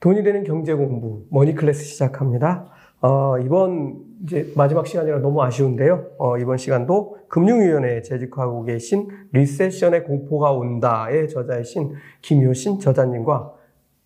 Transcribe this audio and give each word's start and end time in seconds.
돈이 0.00 0.22
되는 0.22 0.44
경제 0.44 0.74
공부 0.74 1.26
money 1.30 1.54
class 1.54 1.84
시작합니다. 1.84 2.66
어, 3.02 3.38
이번 3.38 4.02
이제 4.24 4.52
마지막 4.56 4.86
시간이라 4.86 5.20
너무 5.20 5.42
아쉬운데요. 5.42 6.12
어, 6.18 6.38
이번 6.38 6.56
시간도 6.56 7.18
금융위원회에 7.28 8.02
재직하고 8.02 8.64
계신 8.64 9.08
recession의 9.32 10.04
공포가 10.04 10.52
온다의 10.52 11.28
저자이신 11.28 11.94
김효신 12.22 12.80
저자님과 12.80 13.54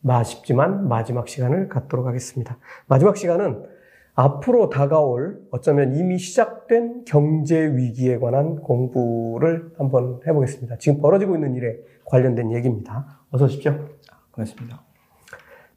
아쉽지만 0.07 0.89
마지막 0.89 1.29
시간을 1.29 1.69
갖도록 1.69 2.07
하겠습니다. 2.07 2.59
마지막 2.87 3.17
시간은 3.17 3.65
앞으로 4.15 4.69
다가올 4.69 5.41
어쩌면 5.51 5.97
이미 5.97 6.19
시작된 6.19 7.05
경제 7.05 7.67
위기에 7.75 8.19
관한 8.19 8.57
공부를 8.57 9.73
한번 9.77 10.21
해보겠습니다. 10.27 10.77
지금 10.79 11.01
벌어지고 11.01 11.35
있는 11.35 11.55
일에 11.55 11.79
관련된 12.05 12.53
얘기입니다. 12.53 13.23
어서 13.31 13.47
오십시오. 13.47 13.77
고맙습니다. 14.31 14.84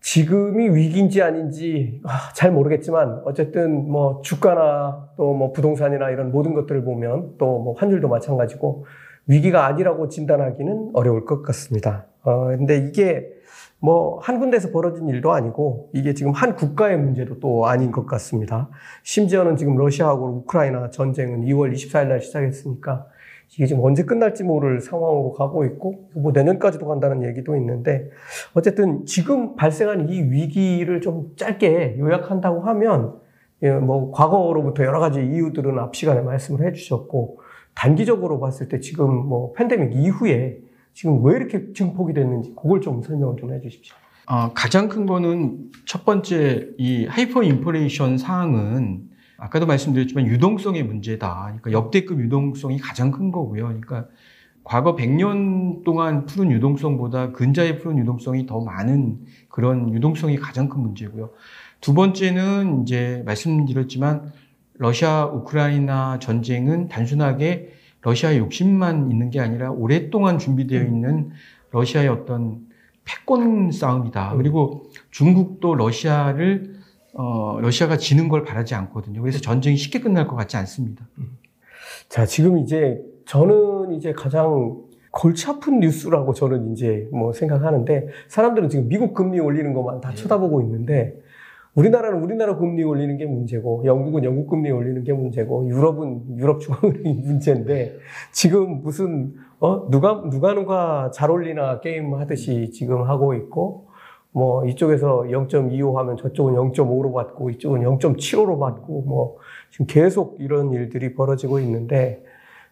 지금이 0.02 0.70
위기인지 0.70 1.22
아닌지 1.22 2.02
아, 2.06 2.32
잘 2.34 2.52
모르겠지만 2.52 3.22
어쨌든 3.26 3.90
뭐 3.90 4.22
주가나 4.22 5.10
또 5.18 5.34
뭐 5.34 5.52
부동산이나 5.52 6.10
이런 6.12 6.32
모든 6.32 6.54
것들을 6.54 6.84
보면 6.84 7.38
또 7.38 7.60
뭐 7.60 7.74
환율도 7.78 8.08
마찬가지고 8.08 8.86
위기가 9.28 9.66
아니라고 9.66 10.08
진단하기는 10.08 10.92
어려울 10.94 11.26
것 11.26 11.42
같습니다. 11.44 12.06
어, 12.24 12.48
근데 12.48 12.78
이게 12.78 13.28
뭐 13.80 14.20
한 14.22 14.40
군데서 14.40 14.72
벌어진 14.72 15.08
일도 15.10 15.34
아니고 15.34 15.90
이게 15.94 16.14
지금 16.14 16.32
한 16.32 16.56
국가의 16.56 16.98
문제도 16.98 17.40
또 17.40 17.68
아닌 17.68 17.92
것 17.92 18.06
같습니다. 18.06 18.70
심지어는 19.04 19.58
지금 19.58 19.76
러시아하고 19.78 20.44
우크라이나 20.46 20.90
전쟁은 20.92 21.42
2월 21.46 21.74
24일 21.74 22.08
날 22.08 22.22
시작했으니까 22.22 23.06
이게 23.50 23.66
지금 23.66 23.84
언제 23.84 24.04
끝날지 24.04 24.44
모를 24.44 24.82
상황으로 24.82 25.34
가고 25.34 25.66
있고 25.66 26.10
뭐 26.14 26.32
내년까지도 26.32 26.86
간다는 26.88 27.24
얘기도 27.24 27.56
있는데 27.56 28.10
어쨌든 28.54 29.06
지금 29.06 29.56
발생한 29.56 30.10
이 30.10 30.22
위기를 30.22 31.02
좀 31.02 31.32
짧게 31.36 31.98
요약한다고 31.98 32.62
하면 32.62 33.20
예, 33.64 33.72
뭐 33.72 34.12
과거로부터 34.12 34.84
여러 34.84 35.00
가지 35.00 35.20
이유들은 35.20 35.80
앞 35.80 35.96
시간에 35.96 36.22
말씀을 36.22 36.68
해주셨고 36.68 37.40
단기적으로 37.74 38.40
봤을 38.40 38.68
때 38.68 38.80
지금 38.80 39.28
뭐 39.28 39.54
팬데믹 39.54 39.96
이후에 39.96 40.60
지금 40.94 41.24
왜 41.24 41.38
이렇게 41.38 41.74
증폭이 41.74 42.14
됐는지 42.14 42.54
그걸 42.56 42.82
좀 42.82 43.02
설명을 43.02 43.38
좀 43.38 43.54
해주십시오. 43.54 43.96
어, 44.30 44.52
가장 44.54 44.90
큰 44.90 45.06
거는 45.06 45.72
첫 45.86 46.04
번째 46.04 46.70
이 46.78 47.06
하이퍼 47.06 47.44
인플레이션 47.44 48.18
상황은 48.18 49.04
아까도 49.38 49.66
말씀드렸지만 49.66 50.26
유동성의 50.28 50.84
문제다. 50.84 51.44
그러니까 51.44 51.72
역대급 51.72 52.20
유동성이 52.20 52.80
가장 52.80 53.12
큰 53.12 53.32
거고요. 53.32 53.68
그러니까 53.68 54.08
과거 54.64 54.96
100년 54.96 55.84
동안 55.84 56.26
푸른 56.26 56.52
유동성보다 56.52 57.32
근자에 57.32 57.78
푸른 57.78 58.00
유동성이 58.00 58.46
더 58.46 58.60
많은 58.60 59.20
그런 59.48 59.94
유동성이 59.94 60.38
가장 60.38 60.68
큰 60.68 60.82
문제고요. 60.82 61.30
두 61.80 61.94
번째는 61.94 62.82
이제 62.82 63.24
말씀드렸지만 63.26 64.34
러시아 64.74 65.26
우크라이나 65.26 66.20
전쟁은 66.20 66.90
단순하게 66.90 67.74
러시아의 68.02 68.40
욕심만 68.40 69.10
있는 69.10 69.30
게 69.30 69.40
아니라 69.40 69.72
오랫동안 69.72 70.38
준비되어 70.38 70.82
있는 70.84 71.32
러시아의 71.72 72.10
어떤 72.10 72.68
패권 73.06 73.72
싸움이다. 73.72 74.36
그리고 74.36 74.90
중국도 75.12 75.76
러시아를 75.76 76.77
어, 77.18 77.60
러시아가 77.60 77.98
지는 77.98 78.30
걸 78.30 78.44
바라지 78.44 78.76
않거든요. 78.76 79.22
그래서 79.22 79.40
전쟁이 79.40 79.76
쉽게 79.76 80.00
끝날 80.00 80.28
것 80.28 80.36
같지 80.36 80.56
않습니다. 80.58 81.08
자, 82.10 82.26
지금 82.26 82.60
이제 82.60 83.02
저는 83.26 83.94
이제 83.94 84.14
가장 84.14 84.78
골치 85.12 85.50
아픈 85.50 85.80
뉴스라고 85.80 86.34
저는 86.34 86.72
이제 86.74 87.08
뭐 87.12 87.34
생각하는데 87.34 88.08
사람들은 88.28 88.70
지금 88.70 88.88
미국 88.88 89.16
금리 89.16 89.40
올리는 89.40 89.74
것만 89.74 90.00
다 90.00 90.14
쳐다보고 90.14 90.62
있는데 90.62 91.20
우리나라는 91.74 92.22
우리나라 92.24 92.56
금리 92.56 92.84
올리는 92.84 93.18
게 93.18 93.26
문제고 93.26 93.84
영국은 93.86 94.24
영국 94.24 94.48
금리 94.48 94.70
올리는 94.70 95.04
게 95.04 95.14
문제고 95.14 95.68
유럽은 95.68 96.38
유럽 96.38 96.60
중앙은행이 96.60 97.14
문제인데 97.22 97.98
지금 98.32 98.82
무슨 98.84 99.34
어 99.60 99.90
누가 99.90 100.24
누가 100.30 100.54
누가 100.54 101.12
잘 101.12 101.32
올리나 101.32 101.80
게임 101.80 102.14
하듯이 102.14 102.70
지금 102.72 103.04
하고 103.04 103.34
있고 103.34 103.87
뭐 104.38 104.64
이쪽에서 104.68 105.24
0.25 105.32 105.96
하면 105.96 106.16
저쪽은 106.16 106.54
0.5로 106.54 107.12
받고 107.12 107.50
이쪽은 107.50 107.82
0.75로 107.82 108.60
받고 108.60 109.02
뭐 109.02 109.38
지금 109.72 109.88
계속 109.88 110.38
이런 110.40 110.72
일들이 110.74 111.16
벌어지고 111.16 111.60
있는데 111.60 112.24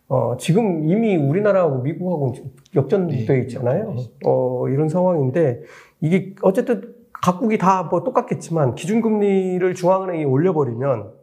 어 0.08 0.38
지금 0.38 0.88
이미 0.88 1.16
우리나라하고 1.16 1.82
미국하고 1.82 2.36
역전돼 2.76 3.26
네. 3.26 3.40
있잖아요. 3.42 3.96
어 4.28 4.70
이런 4.70 4.90
상황인데 4.90 5.64
이게 6.02 6.36
어쨌든 6.44 6.94
각국이 7.12 7.58
다 7.58 7.88
뭐 7.90 8.04
똑같겠지만 8.04 8.76
기준금리를 8.76 9.74
중앙은행이 9.74 10.24
올려버리면 10.26 11.14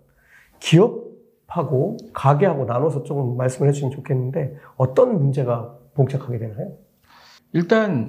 기업하고 0.58 1.98
가게하고 2.12 2.64
나눠서 2.64 3.04
조금 3.04 3.36
말씀을 3.36 3.68
해주시면 3.68 3.92
좋겠는데 3.92 4.56
어떤 4.76 5.20
문제가 5.20 5.76
봉착하게 5.94 6.38
되나요? 6.38 6.72
일단 7.52 8.08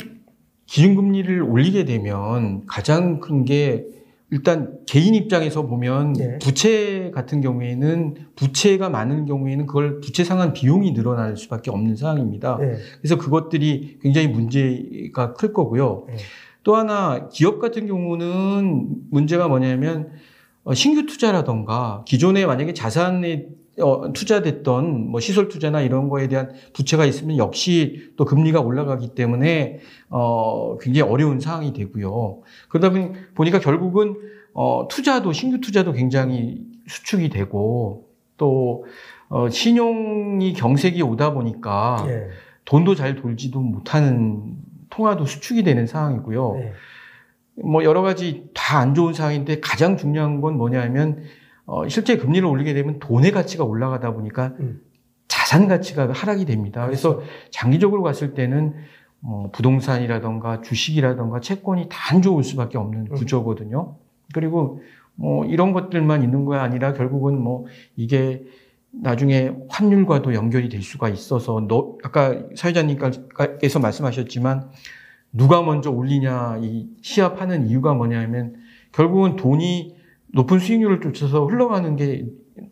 기준금리를 0.66 1.42
올리게 1.42 1.86
되면 1.86 2.66
가장 2.66 3.20
큰 3.20 3.46
게 3.46 3.86
일단 4.34 4.80
개인 4.88 5.14
입장에서 5.14 5.68
보면 5.68 6.14
네. 6.14 6.40
부채 6.40 7.12
같은 7.14 7.40
경우에는 7.40 8.16
부채가 8.36 8.90
많은 8.90 9.28
경우에는 9.28 9.68
그걸 9.68 10.02
부채 10.02 10.24
상한 10.24 10.54
비용이 10.54 10.96
늘어날 10.96 11.38
수밖에 11.38 11.70
없는 11.70 11.96
상황입니다. 11.96 12.58
네. 12.60 12.74
그래서 13.00 13.20
그것들이 13.20 14.00
굉장히 14.02 14.28
문제가 14.30 15.34
클 15.34 15.54
거고요. 15.54 16.06
네. 16.08 16.16
또 16.64 16.76
하나 16.76 17.30
기업 17.32 17.60
같은 17.60 17.86
경우는 17.86 18.88
문제가 19.12 19.48
뭐냐면 19.48 20.10
어, 20.64 20.74
신규 20.74 21.06
투자라던가 21.06 22.04
기존에 22.08 22.48
만약에 22.48 22.74
자산에 22.74 23.46
어, 23.80 24.14
투자됐던 24.14 25.10
뭐 25.10 25.20
시설 25.20 25.50
투자나 25.50 25.82
이런 25.82 26.10
거에 26.10 26.28
대한 26.28 26.52
부채가 26.74 27.06
있으면 27.06 27.38
역시 27.38 28.12
또 28.18 28.26
금리가 28.26 28.62
올라가기 28.62 29.16
때문에 29.16 29.80
어 30.10 30.78
굉장히 30.80 31.10
어려운 31.12 31.40
상황이 31.40 31.74
되고요. 31.74 32.42
그러다 32.70 32.92
보니 32.92 33.12
보니까 33.34 33.60
결국은 33.60 34.16
어 34.54 34.88
투자도 34.90 35.34
신규 35.34 35.60
투자도 35.60 35.94
굉장히 35.94 36.62
수축이 36.88 37.30
되고 37.30 38.10
또 38.38 38.86
어, 39.30 39.50
신용이 39.50 40.54
경색이 40.54 41.02
오다 41.02 41.34
보니까 41.34 42.06
예. 42.10 42.28
돈도 42.66 42.94
잘 42.94 43.16
돌지도 43.16 43.60
못하는 43.60 44.58
통화도 44.92 45.26
수축이 45.26 45.64
되는 45.64 45.88
상황이고요. 45.88 46.54
네. 46.54 46.74
뭐 47.64 47.84
여러 47.84 48.02
가지 48.02 48.50
다 48.54 48.64
안 48.78 48.96
좋은 48.96 49.14
상황인데 49.14 49.60
가장 49.60 49.98
중요한 49.98 50.42
건 50.42 50.58
뭐냐면 50.58 51.24
어, 51.66 51.88
실제 51.88 52.18
금리를 52.18 52.48
올리게 52.48 52.74
되면 52.74 53.00
돈의 53.00 53.32
가치가 53.32 53.64
올라가다 53.64 54.14
보니까 54.14 54.54
음. 54.60 54.82
자산 55.28 55.68
가치가 55.68 56.12
하락이 56.12 56.46
됩니다. 56.46 56.86
그래서. 56.86 57.22
장기적으로 57.52 58.04
갔을 58.04 58.34
때는 58.34 58.74
어, 59.22 59.50
부동산이라던가 59.54 60.62
주식이라던가 60.62 61.40
채권이 61.40 61.88
다 61.90 62.14
안 62.14 62.22
좋을 62.22 62.44
수밖에 62.44 62.78
없는 62.78 63.08
음. 63.12 63.16
구조거든요. 63.16 63.96
그리고 64.34 64.82
뭐 65.16 65.46
이런 65.46 65.74
것들만 65.74 66.24
있는 66.24 66.44
거 66.46 66.56
아니라 66.56 66.94
결국은 66.94 67.42
뭐 67.42 67.66
이게 67.96 68.44
나중에 68.92 69.52
환율과도 69.70 70.34
연결이 70.34 70.70
될 70.70 70.82
수가 70.82 71.10
있어서 71.10 71.66
너 71.68 71.98
아까 72.04 72.40
사회자님께서 72.56 73.80
말씀하셨지만 73.80 74.70
누가 75.32 75.62
먼저 75.64 75.90
올리냐 75.90 76.60
이 76.62 76.88
시합하는 77.02 77.68
이유가 77.68 77.94
뭐냐면 77.94 78.56
결국은 78.92 79.36
돈이 79.36 79.96
높은 80.34 80.60
수익률을 80.60 81.00
쫓아서 81.02 81.46
흘러가는 81.46 81.96
게 81.96 82.26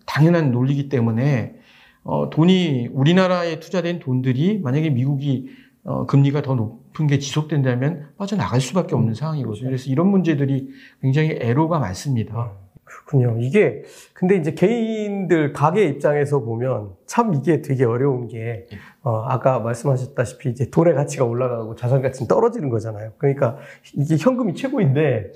당연한 0.06 0.52
논리이기 0.52 0.90
때문에 0.90 1.56
어, 2.04 2.30
돈이 2.30 2.90
우리나라에 2.92 3.60
투자된 3.60 4.00
돈들이 4.00 4.60
만약에 4.60 4.90
미국이 4.90 5.50
어, 5.84 6.06
금리가 6.06 6.42
더 6.42 6.56
높은 6.56 7.08
게 7.08 7.20
지속된다면 7.20 8.10
빠져나갈 8.18 8.60
수밖에 8.60 8.96
없는 8.96 9.14
상황이거든요. 9.14 9.66
그래서 9.66 9.90
이런 9.90 10.08
문제들이 10.08 10.70
굉장히 11.02 11.38
애로가 11.40 11.80
많습니다. 11.80 12.54
그렇군요. 12.84 13.38
이게 13.40 13.84
근데 14.14 14.36
이제 14.36 14.54
개인들 14.54 15.54
가게 15.54 15.86
입장에서 15.86 16.42
보면 16.42 16.92
참 17.06 17.34
이게 17.34 17.62
되게 17.62 17.86
어려운 17.86 18.28
게 18.28 18.68
어, 19.04 19.24
아까 19.28 19.60
말씀하셨다시피 19.60 20.50
이제 20.50 20.70
돈의 20.70 20.96
가치가 20.96 21.26
올라가고 21.26 21.76
자산 21.76 22.02
가치는 22.02 22.28
떨어지는 22.28 22.70
거잖아요. 22.70 23.12
그러니까 23.18 23.58
이게 23.96 24.18
현금이 24.18 24.56
최고인데 24.56 25.32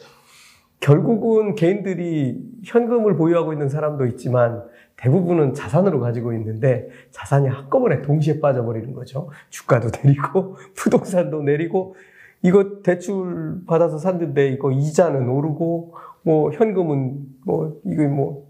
결국은 0.79 1.55
개인들이 1.55 2.41
현금을 2.63 3.15
보유하고 3.15 3.53
있는 3.53 3.69
사람도 3.69 4.05
있지만 4.07 4.63
대부분은 4.97 5.53
자산으로 5.53 5.99
가지고 5.99 6.33
있는데 6.33 6.87
자산이 7.11 7.47
한꺼번에 7.47 8.01
동시에 8.01 8.39
빠져버리는 8.39 8.93
거죠. 8.93 9.29
주가도 9.49 9.89
내리고 10.03 10.57
부동산도 10.75 11.41
내리고 11.41 11.95
이거 12.41 12.81
대출 12.83 13.61
받아서 13.65 13.97
샀는데 13.97 14.49
이거 14.49 14.71
이자는 14.71 15.27
오르고 15.27 15.95
뭐 16.21 16.51
현금은 16.51 17.17
뭐 17.43 17.79
이거 17.85 18.03
뭐 18.07 18.45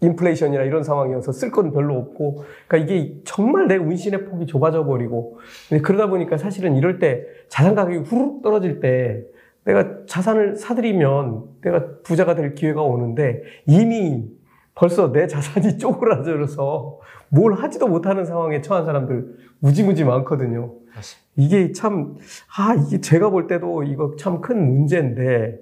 인플레이션이나 0.00 0.62
이런 0.64 0.82
상황이어서 0.82 1.32
쓸 1.32 1.50
건 1.50 1.72
별로 1.72 1.96
없고 1.96 2.44
그러니까 2.68 2.76
이게 2.76 3.16
정말 3.24 3.66
내 3.66 3.76
운신의 3.76 4.26
폭이 4.26 4.46
좁아져 4.46 4.84
버리고 4.84 5.38
그러다 5.82 6.08
보니까 6.08 6.36
사실은 6.36 6.76
이럴 6.76 6.98
때 6.98 7.24
자산 7.48 7.74
가격이 7.74 7.98
후룩 8.08 8.42
떨어질 8.42 8.80
때 8.80 9.24
내가 9.66 10.06
자산을 10.06 10.56
사들이면 10.56 11.44
내가 11.60 11.84
부자가 12.04 12.34
될 12.34 12.54
기회가 12.54 12.82
오는데 12.82 13.42
이미 13.66 14.24
벌써 14.74 15.12
내 15.12 15.26
자산이 15.26 15.76
쪼그라져서 15.78 17.00
뭘 17.30 17.54
하지도 17.54 17.88
못하는 17.88 18.24
상황에 18.24 18.60
처한 18.60 18.84
사람들 18.84 19.36
무지무지 19.58 20.04
많거든요. 20.04 20.72
이게 21.34 21.72
참, 21.72 22.14
아, 22.56 22.74
이게 22.74 23.00
제가 23.00 23.30
볼 23.30 23.46
때도 23.48 23.82
이거 23.82 24.14
참 24.16 24.40
큰 24.40 24.64
문제인데, 24.72 25.58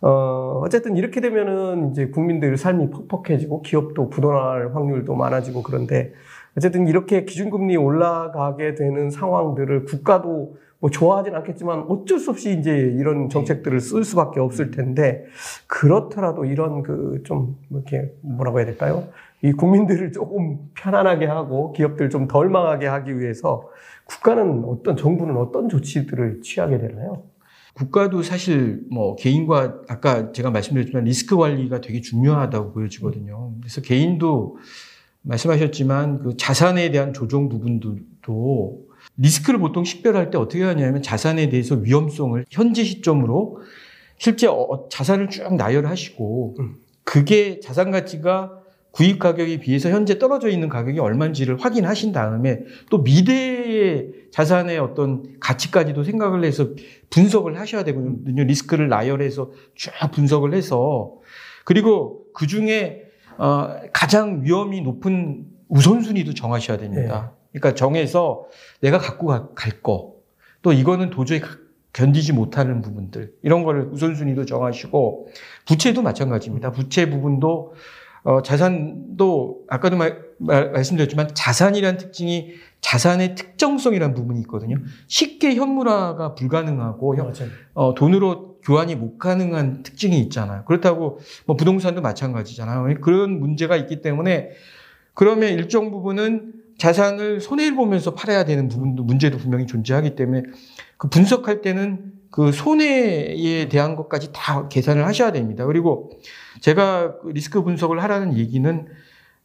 어, 0.00 0.60
어쨌든 0.64 0.96
이렇게 0.96 1.20
되면은 1.20 1.90
이제 1.90 2.08
국민들 2.08 2.56
삶이 2.56 2.90
퍽퍽해지고 2.90 3.62
기업도 3.62 4.08
부도날 4.10 4.74
확률도 4.74 5.14
많아지고 5.14 5.62
그런데 5.62 6.12
어쨌든 6.56 6.86
이렇게 6.88 7.24
기준금리 7.24 7.76
올라가게 7.76 8.74
되는 8.74 9.10
상황들을 9.10 9.84
국가도 9.84 10.56
뭐 10.82 10.90
좋아하진 10.90 11.32
않겠지만 11.36 11.84
어쩔 11.88 12.18
수 12.18 12.30
없이 12.32 12.58
이제 12.58 12.72
이런 12.72 13.28
정책들을 13.28 13.78
쓸 13.78 14.02
수밖에 14.02 14.40
없을 14.40 14.72
텐데 14.72 15.24
그렇더라도 15.68 16.44
이런 16.44 16.82
그 16.82 17.22
좀 17.24 17.56
이렇게 17.70 18.12
뭐라고 18.20 18.58
해야 18.58 18.66
될까요? 18.66 19.04
이 19.42 19.52
국민들을 19.52 20.10
조금 20.10 20.58
편안하게 20.74 21.26
하고 21.26 21.72
기업들 21.72 22.10
좀 22.10 22.26
덜 22.26 22.48
망하게 22.50 22.86
하기 22.88 23.18
위해서 23.20 23.68
국가는 24.06 24.64
어떤 24.64 24.96
정부는 24.96 25.36
어떤 25.36 25.68
조치들을 25.68 26.40
취하게 26.42 26.78
되나요? 26.78 27.22
국가도 27.74 28.22
사실 28.22 28.82
뭐 28.90 29.14
개인과 29.14 29.82
아까 29.88 30.32
제가 30.32 30.50
말씀드렸지만 30.50 31.04
리스크 31.04 31.36
관리가 31.36 31.80
되게 31.80 32.00
중요하다고 32.00 32.72
보여지거든요. 32.72 33.52
그래서 33.60 33.80
개인도 33.82 34.56
말씀하셨지만 35.22 36.22
그 36.24 36.36
자산에 36.36 36.90
대한 36.90 37.12
조정 37.12 37.48
부분도 37.48 37.96
리스크를 39.16 39.58
보통 39.58 39.84
식별할 39.84 40.30
때 40.30 40.38
어떻게 40.38 40.62
하냐면 40.62 41.02
자산에 41.02 41.48
대해서 41.48 41.74
위험성을 41.74 42.44
현재 42.50 42.84
시점으로 42.84 43.60
실제 44.18 44.46
어, 44.46 44.86
자산을 44.90 45.28
쭉 45.28 45.54
나열하시고 45.54 46.56
음. 46.60 46.76
그게 47.04 47.60
자산 47.60 47.90
가치가 47.90 48.58
구입 48.92 49.18
가격에 49.18 49.58
비해서 49.58 49.88
현재 49.88 50.18
떨어져 50.18 50.48
있는 50.48 50.68
가격이 50.68 51.00
얼마인지를 51.00 51.56
확인하신 51.58 52.12
다음에 52.12 52.60
또 52.90 52.98
미래의 52.98 54.12
자산의 54.30 54.78
어떤 54.78 55.38
가치까지도 55.40 56.04
생각을 56.04 56.44
해서 56.44 56.68
분석을 57.10 57.58
하셔야 57.58 57.84
되거든요. 57.84 58.44
리스크를 58.44 58.88
나열해서 58.88 59.50
쭉 59.74 59.92
분석을 60.12 60.54
해서 60.54 61.14
그리고 61.64 62.26
그 62.34 62.46
중에 62.46 63.02
어, 63.38 63.68
가장 63.92 64.42
위험이 64.44 64.82
높은 64.82 65.46
우선순위도 65.68 66.34
정하셔야 66.34 66.76
됩니다. 66.76 67.32
네. 67.34 67.41
그러니까 67.52 67.74
정해서 67.74 68.46
내가 68.80 68.98
갖고 68.98 69.26
갈 69.26 69.82
거, 69.82 70.14
또 70.62 70.72
이거는 70.72 71.10
도저히 71.10 71.40
견디지 71.92 72.32
못하는 72.32 72.80
부분들, 72.80 73.34
이런 73.42 73.64
거를 73.64 73.88
우선순위도 73.92 74.46
정하시고, 74.46 75.28
부채도 75.66 76.02
마찬가지입니다. 76.02 76.72
부채 76.72 77.08
부분도 77.10 77.74
어, 78.24 78.40
자산도 78.40 79.64
아까도 79.68 79.96
말, 79.96 80.22
말, 80.38 80.70
말씀드렸지만 80.70 81.30
자산이라는 81.34 81.98
특징이 81.98 82.52
자산의 82.80 83.34
특정성이라는 83.34 84.14
부분이 84.14 84.40
있거든요. 84.42 84.76
쉽게 85.08 85.54
현물화가 85.54 86.34
불가능하고 86.34 87.16
현, 87.16 87.32
어, 87.74 87.94
돈으로 87.94 88.58
교환이 88.62 88.94
못 88.94 89.18
가능한 89.18 89.82
특징이 89.82 90.20
있잖아요. 90.20 90.64
그렇다고 90.66 91.18
뭐 91.46 91.56
부동산도 91.56 92.00
마찬가지잖아요. 92.00 93.00
그런 93.00 93.40
문제가 93.40 93.76
있기 93.76 94.02
때문에 94.02 94.50
그러면 95.14 95.50
일정 95.50 95.90
부분은 95.90 96.52
자산을 96.78 97.40
손해를 97.40 97.76
보면서 97.76 98.14
팔아야 98.14 98.44
되는 98.44 98.68
부분도 98.68 99.04
문제도 99.04 99.36
분명히 99.38 99.66
존재하기 99.66 100.14
때문에 100.16 100.42
그 100.96 101.08
분석할 101.08 101.60
때는 101.62 102.12
그 102.30 102.50
손해에 102.50 103.68
대한 103.68 103.94
것까지 103.94 104.30
다 104.32 104.68
계산을 104.68 105.06
하셔야 105.06 105.32
됩니다. 105.32 105.66
그리고 105.66 106.10
제가 106.60 107.18
그 107.18 107.28
리스크 107.28 107.62
분석을 107.62 108.02
하라는 108.02 108.36
얘기는 108.36 108.86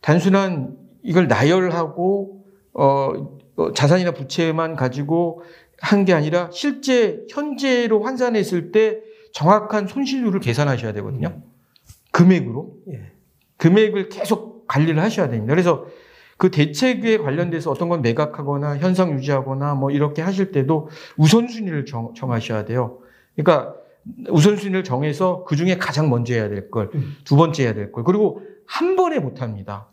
단순한 0.01 0.77
이걸 1.03 1.27
나열하고 1.27 2.43
어, 2.73 3.37
어 3.55 3.73
자산이나 3.73 4.11
부채만 4.11 4.75
가지고 4.75 5.41
한 5.79 6.05
게 6.05 6.13
아니라 6.13 6.49
실제 6.51 7.25
현재로 7.29 8.01
환산했을 8.03 8.71
때 8.71 8.99
정확한 9.33 9.87
손실률을 9.87 10.39
계산하셔야 10.39 10.93
되거든요. 10.93 11.41
금액으로. 12.11 12.77
예. 12.91 13.11
금액을 13.57 14.09
계속 14.09 14.67
관리를 14.67 15.01
하셔야 15.01 15.29
됩니다. 15.29 15.53
그래서 15.53 15.85
그 16.37 16.51
대책에 16.51 17.17
관련돼서 17.17 17.71
어떤 17.71 17.89
건 17.89 18.01
매각하거나 18.01 18.77
현상 18.77 19.11
유지하거나 19.13 19.73
뭐 19.75 19.91
이렇게 19.91 20.21
하실 20.21 20.51
때도 20.51 20.89
우선순위를 21.17 21.85
정, 21.85 22.13
정하셔야 22.13 22.65
돼요. 22.65 22.99
그러니까 23.35 23.75
우선순위를 24.29 24.83
정해서 24.83 25.43
그 25.45 25.55
중에 25.55 25.77
가장 25.77 26.09
먼저 26.09 26.33
해야 26.33 26.47
될 26.47 26.69
걸, 26.69 26.91
음. 26.93 27.15
두 27.23 27.35
번째 27.35 27.63
해야 27.63 27.73
될 27.73 27.91
걸, 27.91 28.03
그리고 28.03 28.41
한 28.65 28.95
번에 28.95 29.19
못 29.19 29.41
합니다. 29.41 29.87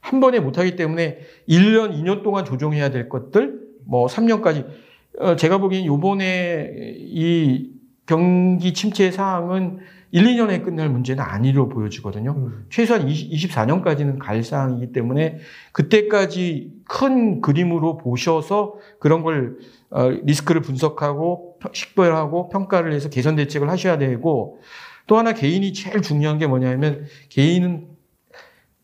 한 0.00 0.20
번에 0.20 0.40
못 0.40 0.58
하기 0.58 0.76
때문에 0.76 1.18
1년, 1.48 1.92
2년 1.92 2.22
동안 2.22 2.44
조정해야 2.44 2.90
될 2.90 3.08
것들, 3.08 3.60
뭐 3.84 4.06
3년까지. 4.06 4.66
어, 5.18 5.36
제가 5.36 5.58
보기엔 5.58 5.84
요번에 5.84 6.94
이 6.96 7.72
경기 8.08 8.72
침체 8.72 9.10
사항은 9.10 9.80
1, 10.12 10.24
2년에 10.24 10.64
끝날 10.64 10.88
문제는 10.88 11.22
아니로 11.22 11.68
보여지거든요. 11.68 12.30
음. 12.30 12.66
최소한 12.70 13.06
20, 13.06 13.50
24년까지는 13.50 14.18
갈 14.18 14.42
사항이기 14.42 14.92
때문에 14.92 15.38
그때까지 15.72 16.72
큰 16.88 17.42
그림으로 17.42 17.98
보셔서 17.98 18.76
그런 18.98 19.22
걸 19.22 19.58
어, 19.90 20.08
리스크를 20.08 20.62
분석하고 20.62 21.58
식별하고 21.74 22.48
평가를 22.48 22.94
해서 22.94 23.10
개선 23.10 23.36
대책을 23.36 23.68
하셔야 23.68 23.98
되고 23.98 24.58
또 25.06 25.18
하나 25.18 25.34
개인이 25.34 25.70
제일 25.74 26.00
중요한 26.00 26.38
게 26.38 26.46
뭐냐면 26.46 27.04
개인은 27.28 27.88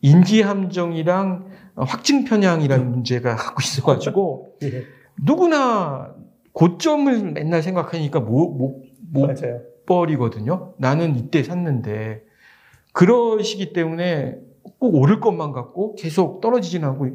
인지 0.01 0.43
함정이랑 0.43 1.47
확증 1.75 2.25
편향이라는 2.25 2.85
음. 2.85 2.91
문제가 2.91 3.35
갖고 3.35 3.61
있어가지고 3.63 4.57
예. 4.61 4.83
누구나 5.17 6.13
고점을 6.55 7.33
맨날 7.33 7.61
생각하니까 7.61 8.21
뭐, 8.21 8.49
뭐, 8.49 8.81
뭐 9.11 9.27
맞아요. 9.27 9.61
버리거든요. 9.85 10.73
나는 10.77 11.15
이때 11.15 11.43
샀는데 11.43 12.23
그러시기 12.93 13.73
때문에 13.73 14.37
꼭 14.79 14.95
오를 14.95 15.19
것만 15.19 15.51
같고 15.51 15.95
계속 15.95 16.41
떨어지진 16.41 16.83
않고 16.83 17.07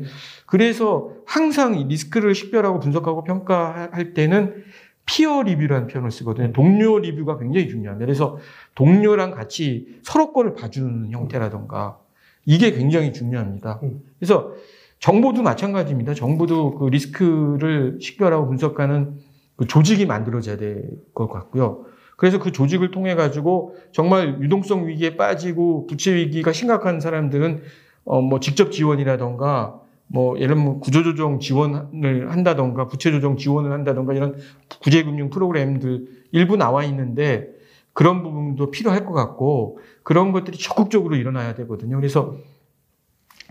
그래서 0.46 1.10
항상 1.26 1.72
리스크를 1.88 2.34
식별하고 2.34 2.78
분석하고 2.78 3.24
평가할 3.24 4.14
때는 4.14 4.64
피어 5.06 5.42
리뷰라는 5.42 5.88
표현을 5.88 6.10
쓰거든요. 6.12 6.52
동료 6.52 6.98
리뷰가 6.98 7.38
굉장히 7.38 7.68
중요합니다. 7.68 8.06
그래서 8.06 8.38
동료랑 8.76 9.32
같이 9.32 9.98
서로 10.02 10.32
거를 10.32 10.54
봐주는 10.54 11.10
형태라던가 11.10 11.98
이게 12.46 12.72
굉장히 12.72 13.12
중요합니다. 13.12 13.80
그래서 14.18 14.52
정보도 15.00 15.42
마찬가지입니다. 15.42 16.14
정보도 16.14 16.74
그 16.76 16.86
리스크를 16.86 17.98
식별하고 18.00 18.46
분석하는 18.46 19.18
그 19.60 19.66
조직이 19.66 20.06
만들어져야 20.06 20.56
될 20.56 20.88
것 21.12 21.28
같고요. 21.28 21.84
그래서 22.16 22.38
그 22.38 22.50
조직을 22.50 22.92
통해 22.92 23.14
가지고 23.14 23.76
정말 23.92 24.40
유동성 24.40 24.88
위기에 24.88 25.18
빠지고 25.18 25.86
부채 25.86 26.14
위기가 26.14 26.50
심각한 26.50 26.98
사람들은 26.98 27.60
어 28.06 28.22
뭐 28.22 28.40
직접 28.40 28.72
지원이라던가 28.72 29.78
뭐 30.06 30.38
예를 30.38 30.54
들면 30.56 30.80
구조조정 30.80 31.40
지원을 31.40 32.30
한다던가 32.32 32.88
부채 32.88 33.10
조정 33.10 33.36
지원을 33.36 33.70
한다던가 33.72 34.14
이런 34.14 34.34
구제금융 34.80 35.28
프로그램들 35.28 36.06
일부 36.32 36.56
나와 36.56 36.82
있는데 36.84 37.50
그런 37.92 38.22
부분도 38.22 38.70
필요할 38.70 39.04
것 39.04 39.12
같고 39.12 39.78
그런 40.02 40.32
것들이 40.32 40.56
적극적으로 40.56 41.16
일어나야 41.16 41.54
되거든요. 41.54 41.96
그래서 41.96 42.34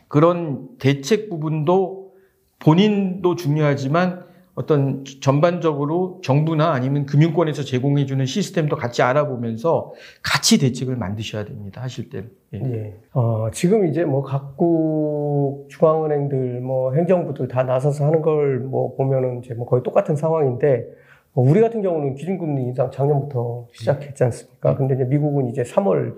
그런 0.07 0.69
대책 0.79 1.29
부분도 1.29 2.13
본인도 2.57 3.35
중요하지만 3.35 4.25
어떤 4.59 5.05
전반적으로 5.21 6.19
정부나 6.21 6.73
아니면 6.73 7.05
금융권에서 7.05 7.63
제공해주는 7.63 8.25
시스템도 8.25 8.75
같이 8.75 9.01
알아보면서 9.01 9.93
같이 10.21 10.59
대책을 10.59 10.97
만드셔야 10.97 11.45
됩니다. 11.45 11.81
하실 11.81 12.09
때는. 12.09 12.29
예. 12.55 12.61
예. 12.65 12.93
어, 13.13 13.47
지금 13.53 13.87
이제 13.87 14.03
뭐 14.03 14.21
각국 14.21 15.67
중앙은행들, 15.69 16.59
뭐 16.59 16.93
행정부들 16.93 17.47
다 17.47 17.63
나서서 17.63 18.05
하는 18.05 18.21
걸 18.21 18.59
뭐 18.69 18.95
보면은 18.95 19.39
이제 19.39 19.53
뭐 19.53 19.65
거의 19.65 19.81
똑같은 19.83 20.15
상황인데 20.15 20.85
뭐 21.33 21.49
우리 21.49 21.61
같은 21.61 21.81
경우는 21.81 22.15
기준금리 22.15 22.63
인상 22.63 22.91
작년부터 22.91 23.67
시작했지 23.71 24.23
않습니까? 24.25 24.75
근데 24.75 24.95
이제 24.95 25.05
미국은 25.05 25.47
이제 25.47 25.63
3월 25.63 26.15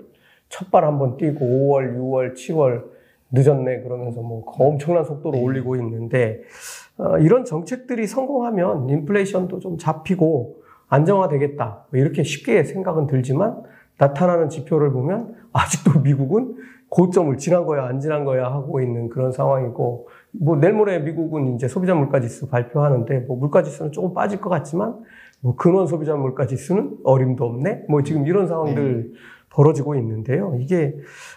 첫발 0.48 0.84
한번 0.84 1.16
뛰고 1.16 1.44
5월, 1.44 1.96
6월, 1.96 2.34
7월 2.34 2.84
늦었네 3.30 3.82
그러면서 3.82 4.20
뭐 4.20 4.44
엄청난 4.58 5.04
속도로 5.04 5.36
네. 5.36 5.42
올리고 5.42 5.76
있는데 5.76 6.40
어, 6.40 6.81
이런 7.20 7.44
정책들이 7.44 8.06
성공하면 8.06 8.88
인플레이션도 8.88 9.58
좀 9.60 9.78
잡히고 9.78 10.62
안정화되겠다. 10.88 11.86
뭐 11.90 12.00
이렇게 12.00 12.22
쉽게 12.22 12.64
생각은 12.64 13.06
들지만 13.06 13.62
나타나는 13.98 14.48
지표를 14.48 14.92
보면 14.92 15.34
아직도 15.52 16.00
미국은 16.04 16.56
고점을 16.88 17.34
지난 17.38 17.64
거야, 17.64 17.86
안 17.86 18.00
지난 18.00 18.26
거야 18.26 18.52
하고 18.52 18.82
있는 18.82 19.08
그런 19.08 19.32
상황이고, 19.32 20.08
뭐 20.32 20.56
내일 20.56 20.74
모레 20.74 20.98
미국은 20.98 21.54
이제 21.54 21.66
소비자 21.66 21.94
물가 21.94 22.20
지수 22.20 22.48
발표하는데, 22.48 23.20
뭐 23.20 23.38
물가 23.38 23.62
지수는 23.62 23.92
조금 23.92 24.12
빠질 24.12 24.42
것 24.42 24.50
같지만, 24.50 25.00
뭐 25.40 25.56
근원 25.56 25.86
소비자 25.86 26.14
물가 26.14 26.46
지수는 26.46 26.98
어림도 27.02 27.46
없네. 27.46 27.86
뭐 27.88 28.02
지금 28.02 28.26
이런 28.26 28.46
상황들 28.46 29.10
네. 29.10 29.18
벌어지고 29.48 29.94
있는데요. 29.96 30.54
이게 30.60 30.94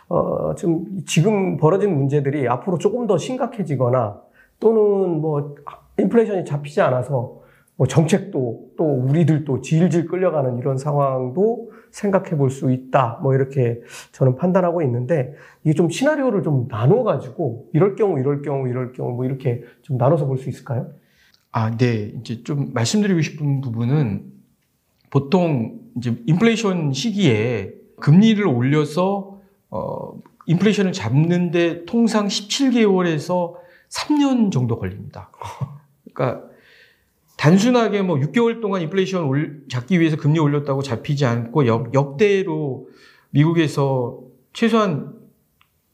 어좀 0.09 1.03
지금 1.05 1.57
벌어진 1.57 1.95
문제들이 1.95 2.47
앞으로 2.47 2.77
조금 2.77 3.07
더 3.07 3.17
심각해지거나 3.17 4.21
또는 4.59 5.21
뭐 5.21 5.55
인플레이션이 5.99 6.45
잡히지 6.45 6.81
않아서 6.81 7.41
뭐 7.77 7.87
정책도 7.87 8.71
또 8.77 8.83
우리들도 8.83 9.61
질질 9.61 10.05
끌려가는 10.07 10.57
이런 10.59 10.77
상황도 10.77 11.71
생각해 11.91 12.37
볼 12.37 12.49
수 12.49 12.71
있다. 12.71 13.19
뭐 13.21 13.33
이렇게 13.35 13.81
저는 14.11 14.35
판단하고 14.35 14.81
있는데 14.83 15.33
이게 15.63 15.73
좀 15.73 15.89
시나리오를 15.89 16.43
좀 16.43 16.67
나눠 16.67 17.03
가지고 17.03 17.67
이럴 17.73 17.95
경우 17.95 18.19
이럴 18.19 18.41
경우 18.41 18.67
이럴 18.67 18.91
경우 18.93 19.13
뭐 19.13 19.25
이렇게 19.25 19.63
좀 19.81 19.97
나눠서 19.97 20.25
볼 20.25 20.37
수 20.37 20.49
있을까요? 20.49 20.87
아, 21.51 21.75
네. 21.75 22.13
이제 22.19 22.43
좀 22.43 22.71
말씀드리고 22.73 23.21
싶은 23.21 23.61
부분은 23.61 24.25
보통 25.09 25.79
이제 25.97 26.15
인플레이션 26.27 26.91
시기에 26.91 27.73
금리를 28.01 28.45
올려서 28.45 29.39
어 29.69 30.13
인플레이션을 30.47 30.91
잡는데 30.91 31.85
통상 31.85 32.27
17개월에서 32.27 33.53
3년 33.89 34.51
정도 34.51 34.77
걸립니다. 34.77 35.31
그러니까 36.13 36.47
단순하게 37.37 38.01
뭐 38.01 38.17
6개월 38.17 38.61
동안 38.61 38.81
인플레이션 38.81 39.25
올, 39.25 39.63
잡기 39.69 39.99
위해서 39.99 40.17
금리 40.17 40.39
올렸다고 40.39 40.81
잡히지 40.81 41.25
않고 41.25 41.67
역, 41.67 41.93
역대로 41.93 42.87
미국에서 43.31 44.21
최소한 44.53 45.13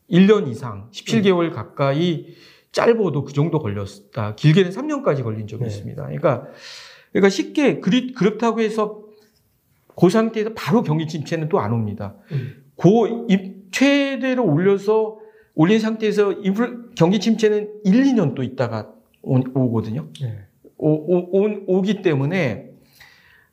1년 0.10 0.48
이상, 0.48 0.89
17개월 0.91 1.53
가까이 1.53 2.36
짧아도 2.71 3.24
그 3.24 3.33
정도 3.33 3.60
걸렸다. 3.60 4.36
길게는 4.36 4.71
3년까지 4.71 5.24
걸린 5.24 5.48
적이 5.48 5.63
네. 5.63 5.69
있습니다. 5.69 6.03
그러니까, 6.03 6.48
그러니까 7.12 7.29
쉽게 7.29 7.79
그리, 7.79 8.13
그렇다고 8.13 8.62
해서 8.62 9.03
그 10.00 10.10
상태에서 10.10 10.51
바로 10.55 10.83
경기 10.83 11.07
침체는 11.07 11.50
또 11.50 11.60
안 11.60 11.74
옵니다. 11.74 12.15
음. 12.31 12.63
고 12.75 13.27
최대로 13.71 14.45
올려서 14.45 15.20
올린 15.55 15.79
상태에서 15.79 16.34
인플, 16.34 16.91
경기 16.96 17.20
침체는 17.20 17.81
1, 17.84 18.03
2년 18.03 18.36
또 18.36 18.43
있다가 18.43 18.93
오, 19.22 19.38
오거든요. 19.53 20.08
네. 20.22 20.46
오, 20.77 20.89
오, 20.89 21.48
오기 21.67 22.01
때문에 22.01 22.72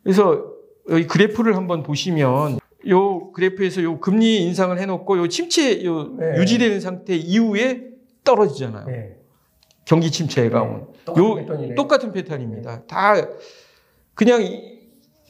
그래서 0.02 0.52
여기 0.90 1.06
그래프를 1.06 1.56
한번 1.56 1.82
보시면 1.82 2.58
요 2.88 3.32
그래프에서 3.32 3.82
요 3.82 4.00
금리 4.00 4.42
인상을 4.44 4.78
해놓고 4.78 5.18
요 5.18 5.28
침체 5.28 5.84
요 5.84 6.16
네. 6.16 6.38
유지되는 6.38 6.80
상태 6.80 7.14
이후에 7.14 7.88
떨어지잖아요. 8.24 8.86
네. 8.86 9.16
경기 9.84 10.10
침체가 10.10 10.60
네. 10.60 10.66
온. 10.66 10.86
똑같은. 11.04 11.74
똑같은 11.74 12.12
패턴입니다. 12.12 12.80
네. 12.80 12.86
다 12.86 13.14
그냥 14.14 14.42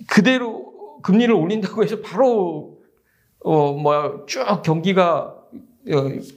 그대로 0.08 1.00
금리를 1.02 1.32
올린다고 1.34 1.82
해서 1.82 2.00
바로 2.00 2.78
어 3.40 3.72
뭐야 3.72 4.24
쭉 4.26 4.44
경기가 4.62 5.20
어, 5.20 5.37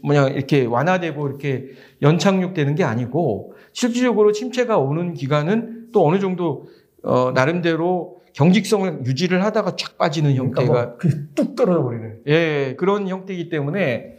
뭐냐 0.03 0.29
이렇게 0.29 0.65
완화되고 0.65 1.27
이렇게 1.27 1.71
연착륙되는 2.01 2.75
게 2.75 2.83
아니고 2.83 3.53
실질적으로 3.74 4.31
침체가 4.31 4.77
오는 4.77 5.13
기간은 5.13 5.89
또 5.91 6.05
어느 6.05 6.19
정도 6.19 6.67
어, 7.03 7.31
나름대로 7.31 8.21
경직성을 8.33 9.05
유지를 9.05 9.43
하다가 9.43 9.75
쫙 9.75 9.98
빠지는 9.98 10.33
그러니까 10.33 10.62
형태가 10.62 10.98
뭐뚝 11.03 11.55
떨어져 11.55 11.83
버리는 11.83 12.19
예 12.27 12.75
그런 12.77 13.07
형태이기 13.07 13.50
때문에 13.50 14.15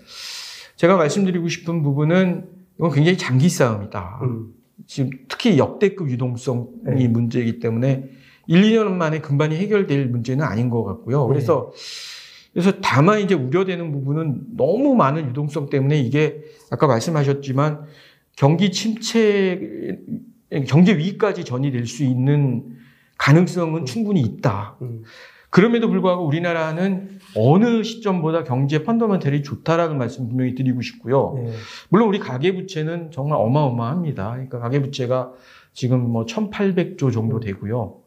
제가 0.77 0.97
말씀드리고 0.97 1.49
싶은 1.49 1.83
부분은 1.83 2.49
이건 2.79 2.91
굉장히 2.91 3.17
장기 3.17 3.49
싸움이다. 3.49 4.21
음. 4.23 4.53
지금 4.87 5.11
특히 5.29 5.59
역대급 5.59 6.11
유동성이 6.11 6.67
네. 6.85 7.09
문제이기 7.09 7.61
때문에 7.61 8.11
1, 8.49 8.63
2년 8.63 8.91
만에 8.91 9.21
금반이 9.21 9.57
해결될 9.57 10.07
문제는 10.09 10.45
아닌 10.45 10.69
것 10.69 10.83
같고요. 10.83 11.27
그래서 11.29 11.71
네. 11.73 12.12
그래서 12.53 12.73
다만 12.83 13.21
이제 13.21 13.35
우려되는 13.35 13.93
부분은 13.93 14.57
너무 14.57 14.95
많은 14.95 15.29
유동성 15.29 15.71
때문에 15.71 15.99
이게 15.99 16.43
아까 16.71 16.87
말씀하셨지만 16.87 17.85
경기 18.37 18.71
침체, 18.71 19.99
경제 20.67 20.97
위기까지 20.97 21.45
전이될 21.45 21.87
수 21.87 22.05
있는 22.05 22.77
가능성은 23.19 23.87
충분히 23.87 24.21
있다. 24.21 24.77
음. 24.83 25.03
그럼에도 25.49 25.89
불구하고 25.89 26.27
우리나라는 26.27 27.19
어느 27.37 27.83
시점보다 27.83 28.43
경제 28.43 28.85
펀더멘털이 28.85 29.43
좋다라는 29.43 29.99
말씀 29.99 30.29
분명히 30.29 30.55
드리고 30.55 30.81
싶고요. 30.81 31.35
네. 31.37 31.53
물론 31.91 32.09
우리 32.09 32.19
가계부채는 32.19 33.11
정말 33.11 33.39
어마어마합니다. 33.39 34.31
그러니까 34.31 34.59
가계부채가 34.61 35.33
지금 35.75 36.11
뭐 36.11 36.25
1,800조 36.25 37.13
정도 37.13 37.39
되고요. 37.39 38.02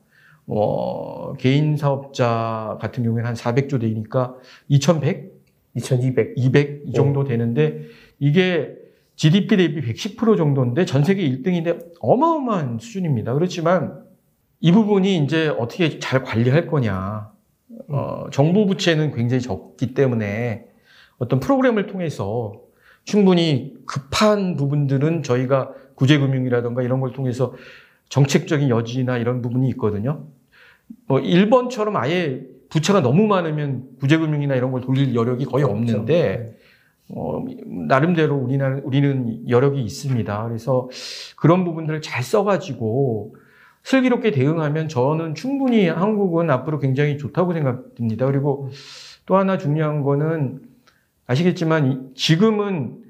어, 0.48 1.34
개인 1.38 1.78
사업자 1.78 2.78
같은 2.80 3.04
경우에는 3.04 3.28
한 3.28 3.36
400조 3.36 3.82
되니까 3.82 4.36
2,100? 4.68 5.34
2,200. 5.76 6.34
200 6.38 6.84
이 6.88 6.92
정도 6.94 7.24
네. 7.24 7.30
되는데 7.30 7.82
이게 8.20 8.76
GDP 9.16 9.58
대비 9.58 9.82
110% 9.82 10.38
정도인데 10.38 10.86
전 10.86 11.04
세계 11.04 11.30
1등인데 11.30 11.94
어마어마한 12.00 12.80
수준입니다. 12.80 13.34
그렇지만 13.34 14.04
이 14.60 14.72
부분이 14.72 15.18
이제 15.18 15.48
어떻게 15.48 16.00
잘 16.00 16.24
관리할 16.24 16.68
거냐. 16.68 17.32
어, 17.88 18.26
정부 18.32 18.66
부채는 18.66 19.14
굉장히 19.14 19.42
적기 19.42 19.94
때문에 19.94 20.68
어떤 21.18 21.40
프로그램을 21.40 21.88
통해서 21.88 22.62
충분히 23.04 23.74
급한 23.86 24.56
부분들은 24.56 25.24
저희가 25.24 25.72
구제금융이라든가 25.96 26.82
이런 26.82 27.00
걸 27.00 27.14
통해서 27.14 27.54
정책적인 28.10 28.70
여지나 28.70 29.18
이런 29.18 29.42
부분이 29.42 29.70
있거든요. 29.70 30.26
뭐 31.08 31.20
일본처럼 31.20 31.96
아예 31.96 32.42
부채가 32.70 33.02
너무 33.02 33.28
많으면 33.28 33.84
구제금융이나 34.00 34.56
이런 34.56 34.72
걸 34.72 34.82
돌릴 34.82 35.16
여력이 35.16 35.46
거의 35.46 35.64
그렇죠. 35.64 35.78
없는데 35.78 36.38
그렇죠. 36.38 36.56
어, 37.10 37.46
나름대로 37.88 38.36
우리는, 38.36 38.80
우리는 38.80 39.48
여력이 39.48 39.82
있습니다. 39.82 40.48
그래서 40.48 40.90
그런 41.38 41.64
부분들을 41.64 42.02
잘 42.02 42.24
써가지고 42.24 43.36
슬기롭게 43.84 44.32
대응하면 44.32 44.88
저는 44.88 45.36
충분히 45.36 45.88
한국은 45.88 46.50
앞으로 46.50 46.80
굉장히 46.80 47.18
좋다고 47.20 47.54
생각됩니다. 47.54 48.26
그리고 48.26 48.70
또 49.28 49.38
하나 49.38 49.60
중요한 49.60 50.02
거는 50.02 50.62
아시겠지만 51.28 52.12
지금은 52.16 53.04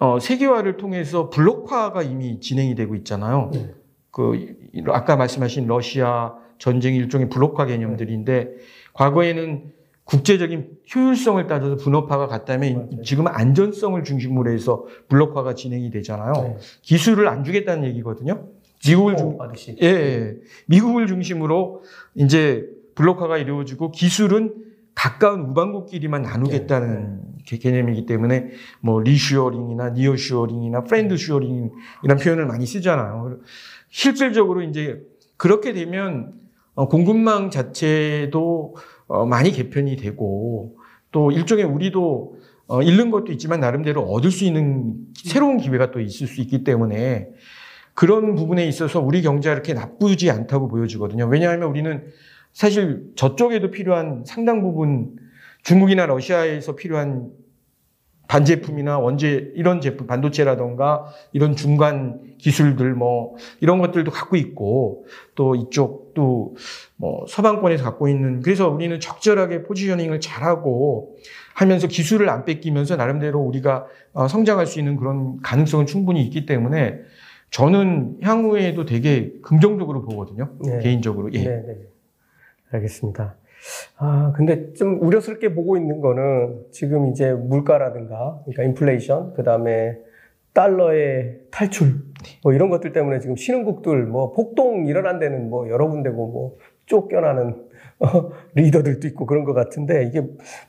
어, 0.00 0.18
세계화를 0.18 0.78
통해서 0.78 1.30
블록화가 1.30 2.02
이미 2.02 2.40
진행이 2.40 2.74
되고 2.74 2.96
있잖아요. 2.96 3.50
네. 3.52 3.70
그 4.10 4.56
아까 4.88 5.14
말씀하신 5.14 5.66
러시아 5.68 6.34
전쟁 6.60 6.94
일종의 6.94 7.28
블록화 7.30 7.66
개념들인데 7.66 8.52
과거에는 8.92 9.72
국제적인 10.04 10.68
효율성을 10.94 11.44
따져서 11.46 11.76
분업화가 11.76 12.26
갔다면 12.26 13.02
지금은 13.04 13.32
안전성을 13.34 14.02
중심으로 14.04 14.52
해서 14.52 14.84
블록화가 15.08 15.54
진행이 15.54 15.90
되잖아요. 15.90 16.32
네. 16.32 16.56
기술을 16.82 17.28
안 17.28 17.44
주겠다는 17.44 17.88
얘기거든요. 17.88 18.48
미국을 18.86 19.16
중, 19.16 19.38
예, 19.82 19.86
예, 19.86 20.36
미국을 20.66 21.06
중심으로 21.06 21.82
이제 22.14 22.66
블록화가 22.94 23.38
이루어지고 23.38 23.92
기술은 23.92 24.54
가까운 24.94 25.42
우방국끼리만 25.42 26.22
나누겠다는 26.22 27.20
네. 27.48 27.58
개념이기 27.58 28.06
때문에 28.06 28.50
뭐 28.80 29.00
reshoring이나 29.00 29.90
nearshoring이나 29.90 30.84
friend-shoring 30.84 31.70
이런 32.02 32.18
표현을 32.18 32.46
많이 32.46 32.66
쓰잖아요. 32.66 33.38
실질적으로 33.90 34.62
이제 34.62 35.00
그렇게 35.36 35.72
되면 35.72 36.32
어, 36.32 36.48
공급망 36.74 37.50
자체도 37.50 38.76
어, 39.08 39.26
많이 39.26 39.50
개편이 39.50 39.96
되고 39.96 40.76
또 41.10 41.30
일종의 41.30 41.64
우리도 41.64 42.36
어, 42.68 42.82
잃는 42.82 43.10
것도 43.10 43.32
있지만 43.32 43.60
나름대로 43.60 44.02
얻을 44.02 44.30
수 44.30 44.44
있는 44.44 44.94
새로운 45.14 45.58
기회가 45.58 45.90
또 45.90 46.00
있을 46.00 46.26
수 46.28 46.40
있기 46.40 46.62
때문에 46.62 47.28
그런 47.94 48.36
부분에 48.36 48.64
있어서 48.66 49.00
우리 49.00 49.22
경제가 49.22 49.52
이렇게 49.52 49.74
나쁘지 49.74 50.30
않다고 50.30 50.68
보여지거든요. 50.68 51.26
왜냐하면 51.26 51.68
우리는 51.68 52.04
사실 52.52 53.02
저쪽에도 53.16 53.70
필요한 53.70 54.22
상당 54.24 54.62
부분 54.62 55.16
중국이나 55.62 56.06
러시아에서 56.06 56.76
필요한 56.76 57.30
반제품이나 58.30 59.00
원재 59.00 59.50
이런 59.56 59.80
제품 59.80 60.06
반도체라던가 60.06 61.06
이런 61.32 61.56
중간 61.56 62.20
기술들 62.38 62.94
뭐 62.94 63.34
이런 63.60 63.80
것들도 63.80 64.12
갖고 64.12 64.36
있고 64.36 65.04
또 65.34 65.56
이쪽도 65.56 66.54
뭐 66.94 67.26
서방권에서 67.28 67.82
갖고 67.82 68.08
있는 68.08 68.40
그래서 68.40 68.68
우리는 68.68 69.00
적절하게 69.00 69.64
포지셔닝을 69.64 70.20
잘하고 70.20 71.16
하면서 71.54 71.88
기술을 71.88 72.30
안 72.30 72.44
뺏기면서 72.44 72.94
나름대로 72.94 73.40
우리가 73.40 73.86
어, 74.12 74.28
성장할 74.28 74.66
수 74.66 74.78
있는 74.78 74.96
그런 74.96 75.40
가능성은 75.42 75.86
충분히 75.86 76.22
있기 76.22 76.46
때문에 76.46 77.00
저는 77.50 78.18
향후에도 78.22 78.84
되게 78.84 79.32
긍정적으로 79.42 80.02
보거든요. 80.02 80.52
네. 80.64 80.78
개인적으로. 80.78 81.32
예. 81.32 81.42
네, 81.42 81.62
네. 81.66 81.76
알겠습니다. 82.70 83.34
아, 83.98 84.32
근데 84.36 84.72
좀 84.72 85.02
우려스럽게 85.02 85.54
보고 85.54 85.76
있는 85.76 86.00
거는 86.00 86.66
지금 86.70 87.08
이제 87.08 87.32
물가라든가, 87.32 88.40
그러니까 88.44 88.62
인플레이션, 88.64 89.34
그 89.34 89.42
다음에 89.42 89.98
달러의 90.52 91.40
탈출, 91.50 91.94
뭐 92.42 92.52
이런 92.52 92.70
것들 92.70 92.92
때문에 92.92 93.20
지금 93.20 93.36
신흥국들, 93.36 94.06
뭐 94.06 94.32
폭동 94.32 94.86
일어난 94.86 95.18
데는 95.18 95.48
뭐 95.48 95.68
여러 95.68 95.88
군데고 95.88 96.26
뭐 96.26 96.56
쫓겨나는 96.86 97.68
어, 98.00 98.30
리더들도 98.54 99.06
있고 99.08 99.26
그런 99.26 99.44
것 99.44 99.52
같은데 99.52 100.04
이게 100.04 100.22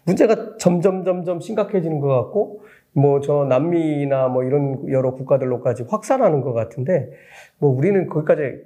문제가 0.05 0.57
점점 0.57 1.03
점점 1.03 1.39
심각해지는 1.39 1.99
것 1.99 2.07
같고 2.07 2.61
뭐 2.93 3.21
저 3.21 3.45
남미나 3.45 4.27
뭐 4.27 4.43
이런 4.43 4.89
여러 4.89 5.13
국가들로까지 5.13 5.85
확산하는 5.89 6.41
것 6.41 6.53
같은데 6.53 7.09
뭐 7.57 7.71
우리는 7.71 8.07
거기까지 8.07 8.63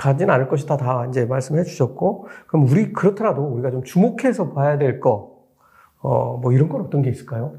가진 0.00 0.30
않을 0.30 0.48
것이다 0.48 0.78
다 0.78 1.06
이제 1.10 1.26
말씀해 1.26 1.62
주셨고 1.64 2.26
그럼 2.46 2.66
우리 2.66 2.92
그렇더라도 2.92 3.42
우리가 3.42 3.70
좀 3.70 3.82
주목해서 3.84 4.52
봐야 4.54 4.78
될 4.78 5.00
거 5.00 5.28
어 6.02 6.38
뭐 6.40 6.52
이런 6.52 6.70
건 6.70 6.80
어떤 6.80 7.02
게 7.02 7.10
있을까요? 7.10 7.56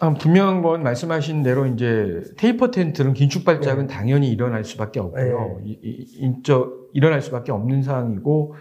아, 0.00 0.12
분명한 0.12 0.62
건 0.62 0.82
말씀하신 0.82 1.44
대로 1.44 1.66
이제 1.66 2.20
테이퍼 2.36 2.72
텐트는 2.72 3.14
긴축 3.14 3.44
발작은 3.44 3.86
네. 3.86 3.94
당연히 3.94 4.32
일어날 4.32 4.64
수밖에 4.64 4.98
없고요. 4.98 5.60
네. 5.64 5.78
인적 6.18 6.90
일어날 6.92 7.22
수밖에 7.22 7.52
없는 7.52 7.82
상황이고 7.84 8.56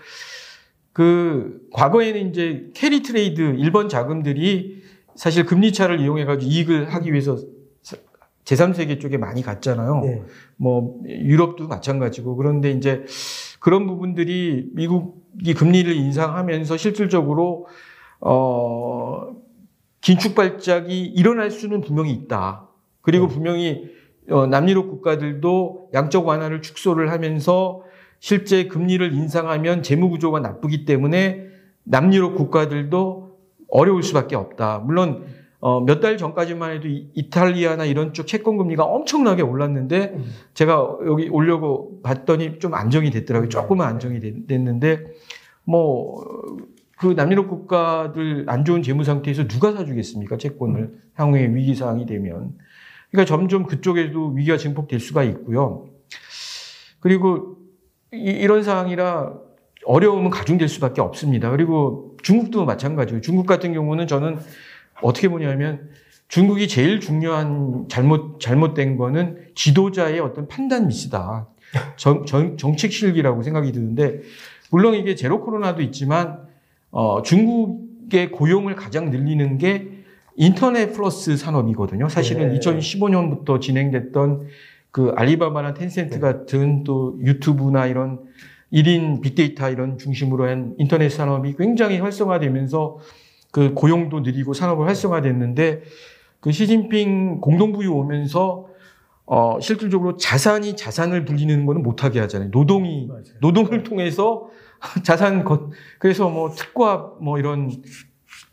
그 0.93 1.61
과거에는 1.73 2.29
이제 2.29 2.69
carry 2.75 3.01
trade 3.01 3.41
일본 3.41 3.89
자금들이 3.89 4.83
사실 5.15 5.45
금리 5.47 5.73
차를 5.73 5.99
이용해 5.99 6.25
가지고 6.25 6.51
이익을 6.51 6.93
하기 6.93 7.11
위해서 7.11 7.37
제3세계 8.45 8.99
쪽에 8.99 9.17
많이 9.17 9.41
갔잖아요. 9.41 10.01
네. 10.01 10.23
뭐 10.57 10.99
유럽도 11.05 11.67
마찬가지고 11.67 12.35
그런데 12.35 12.71
이제 12.71 13.05
그런 13.59 13.85
부분들이 13.85 14.69
미국이 14.73 15.53
금리를 15.53 15.93
인상하면서 15.95 16.77
실질적으로 16.77 17.67
어 18.19 19.35
긴축 20.01 20.35
발작이 20.35 21.03
일어날 21.05 21.51
수는 21.51 21.81
분명히 21.81 22.11
있다. 22.11 22.67
그리고 23.01 23.27
네. 23.27 23.33
분명히 23.33 23.91
어, 24.29 24.47
남유럽 24.47 24.89
국가들도 24.89 25.89
양적 25.93 26.27
완화를 26.27 26.61
축소를 26.61 27.11
하면서 27.11 27.83
실제 28.19 28.67
금리를 28.67 29.13
인상하면 29.13 29.81
재무 29.83 30.09
구조가 30.09 30.39
나쁘기 30.39 30.85
때문에 30.85 31.47
남유럽 31.83 32.35
국가들도 32.35 33.37
어려울 33.69 34.03
수밖에 34.03 34.35
없다. 34.35 34.79
물론 34.79 35.25
어, 35.61 35.79
몇 35.79 36.01
달 36.01 36.17
전까지만 36.17 36.71
해도 36.71 36.87
이 36.89 37.29
탈리아나 37.29 37.85
이런 37.85 38.13
쪽 38.13 38.27
채권 38.27 38.57
금리가 38.57 38.83
엄청나게 38.83 39.41
올랐는데 39.41 40.13
음. 40.15 40.25
제가 40.53 40.97
여기 41.05 41.29
오려고 41.29 42.01
봤더니 42.01 42.59
좀 42.59 42.73
안정이 42.73 43.11
됐더라고요. 43.11 43.47
조금은 43.47 43.85
안정이 43.85 44.19
됐는데 44.47 45.05
뭐 45.63 46.25
그 47.01 47.07
남유럽 47.13 47.49
국가들 47.49 48.45
안 48.47 48.63
좋은 48.63 48.83
재무 48.83 49.03
상태에서 49.03 49.47
누가 49.47 49.71
사주겠습니까? 49.71 50.37
채권을 50.37 50.81
음. 50.81 51.01
향후에 51.15 51.47
위기 51.47 51.73
상황이 51.73 52.05
되면. 52.05 52.53
그러니까 53.09 53.27
점점 53.27 53.65
그쪽에도 53.65 54.27
위기가 54.27 54.55
증폭될 54.55 54.99
수가 54.99 55.23
있고요. 55.23 55.87
그리고 56.99 57.57
이, 58.11 58.45
런 58.45 58.61
상황이라 58.61 59.33
어려움은 59.85 60.29
가중될 60.29 60.67
수밖에 60.67 61.01
없습니다. 61.01 61.49
그리고 61.49 62.15
중국도 62.21 62.65
마찬가지고 62.65 63.21
중국 63.21 63.47
같은 63.47 63.73
경우는 63.73 64.05
저는 64.05 64.37
어떻게 65.01 65.27
보냐면 65.27 65.89
중국이 66.27 66.67
제일 66.67 66.99
중요한 66.99 67.85
잘못 67.89 68.39
잘못된 68.39 68.97
거는 68.97 69.37
지도자의 69.55 70.19
어떤 70.19 70.47
판단 70.47 70.87
미스다. 70.87 71.47
정, 71.97 72.25
정, 72.25 72.57
정책 72.57 72.91
실기라고 72.91 73.43
생각이 73.43 73.71
드는데 73.71 74.21
물론 74.71 74.95
이게 74.95 75.15
제로 75.15 75.41
코로나도 75.41 75.81
있지만 75.83 76.39
어, 76.91 77.21
중국의 77.21 78.31
고용을 78.31 78.75
가장 78.75 79.09
늘리는 79.09 79.57
게 79.57 79.89
인터넷 80.35 80.93
플러스 80.93 81.37
산업이거든요. 81.37 82.09
사실은 82.09 82.53
네. 82.53 82.59
2015년부터 82.59 83.59
진행됐던 83.59 84.47
그 84.91 85.13
알리바바나 85.15 85.73
텐센트 85.73 86.15
네. 86.15 86.19
같은 86.19 86.83
또 86.83 87.17
유튜브나 87.21 87.87
이런 87.87 88.19
1인 88.71 89.21
빅데이터 89.21 89.69
이런 89.69 89.97
중심으로 89.97 90.47
한 90.47 90.75
인터넷 90.77 91.09
산업이 91.09 91.55
굉장히 91.57 91.99
활성화되면서 91.99 92.99
그 93.51 93.73
고용도 93.73 94.21
느리고 94.21 94.53
산업을 94.53 94.87
활성화됐는데 94.87 95.83
그 96.39 96.51
시진핑 96.51 97.41
공동부유 97.41 97.91
오면서 97.93 98.67
어 99.25 99.59
실질적으로 99.61 100.17
자산이 100.17 100.75
자산을 100.75 101.25
불리는 101.25 101.65
거는 101.65 101.83
못하게 101.83 102.19
하잖아요. 102.21 102.49
노동이 102.51 103.07
맞아요. 103.07 103.23
노동을 103.41 103.83
통해서 103.83 104.49
자산 105.03 105.43
것 105.43 105.69
그래서 105.99 106.29
뭐 106.29 106.51
특과 106.51 107.13
뭐 107.21 107.37
이런 107.37 107.69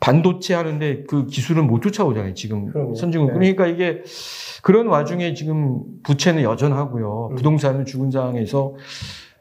반도체 0.01 0.55
하는데 0.55 1.05
그 1.09 1.27
기술은 1.27 1.67
못 1.67 1.81
쫓아오잖아요. 1.81 2.35
지금 2.35 2.73
선진국 2.95 3.33
네. 3.33 3.53
그러니까 3.53 3.67
이게 3.67 4.03
그런 4.63 4.87
와중에 4.87 5.35
지금 5.35 5.83
부채는 6.03 6.43
여전하고요. 6.43 7.29
음. 7.31 7.35
부동산은 7.37 7.85
죽은 7.85 8.11
상황에서 8.11 8.75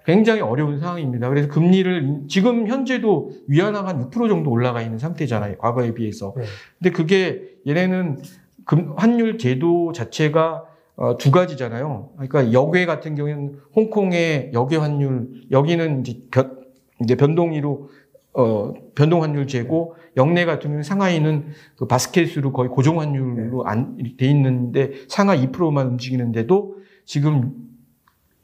굉장히 0.08 0.39
어려운 0.39 0.80
상황입니다. 0.80 1.28
그래서 1.28 1.50
금리를 1.50 2.22
지금 2.30 2.67
현재도 2.67 3.32
위안화가 3.50 3.93
한6% 3.93 4.30
정도 4.30 4.50
올라가 4.50 4.82
있는 4.82 4.98
상태잖아요. 4.98 5.58
과거에 5.58 5.93
비해서. 5.93 6.34
네. 6.38 6.43
근데 6.80 6.91
그게 6.91 7.58
얘네는 7.67 8.20
금, 8.63 8.93
환율 8.96 9.38
제도 9.38 9.91
자체가 9.91 10.63
어, 10.96 11.17
두 11.17 11.30
가지잖아요. 11.30 12.12
그러니까 12.15 12.54
역외 12.54 12.86
같은 12.86 13.15
경우에는 13.15 13.60
홍콩의 13.76 14.52
역외 14.54 14.78
환율, 14.78 15.28
여기는 15.52 16.06
이제, 16.06 16.22
변, 16.32 16.58
이제 17.04 17.15
변동위로 17.15 17.89
어, 18.34 18.74
변동 18.96 19.24
환율 19.24 19.46
제고 19.46 19.98
영내 20.15 20.46
같은 20.46 20.70
경우는 20.70 20.84
상하이는 20.84 21.48
그 21.76 21.86
바스켓으로 21.86 22.54
거의 22.54 22.70
고정 22.70 23.02
환율로 23.02 23.63
네. 23.65 23.70
안, 23.70 23.98
돼 24.17 24.26
있는데 24.28 24.93
상하 25.10 25.36
2%만 25.36 25.86
움직이는데도 25.86 26.78
지금 27.04 27.52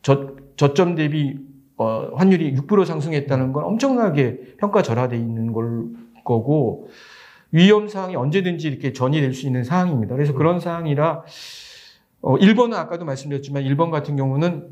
저, 0.01 0.35
저점 0.57 0.95
대비 0.95 1.52
어, 1.77 2.11
환율이 2.15 2.55
6% 2.55 2.85
상승했다는 2.85 3.53
건 3.53 3.63
엄청나게 3.63 4.55
평가절하돼 4.57 5.17
있는 5.17 5.53
걸 5.53 5.87
거고 6.23 6.87
위험 7.51 7.87
사항이 7.87 8.15
언제든지 8.15 8.67
이렇게 8.67 8.93
전이될 8.93 9.33
수 9.33 9.45
있는 9.45 9.63
상황입니다. 9.63 10.15
그래서 10.15 10.33
그런 10.33 10.59
상황이라 10.59 11.23
어, 12.21 12.37
일본은 12.37 12.77
아까도 12.77 13.05
말씀드렸지만 13.05 13.63
일본 13.63 13.91
같은 13.91 14.15
경우는 14.15 14.69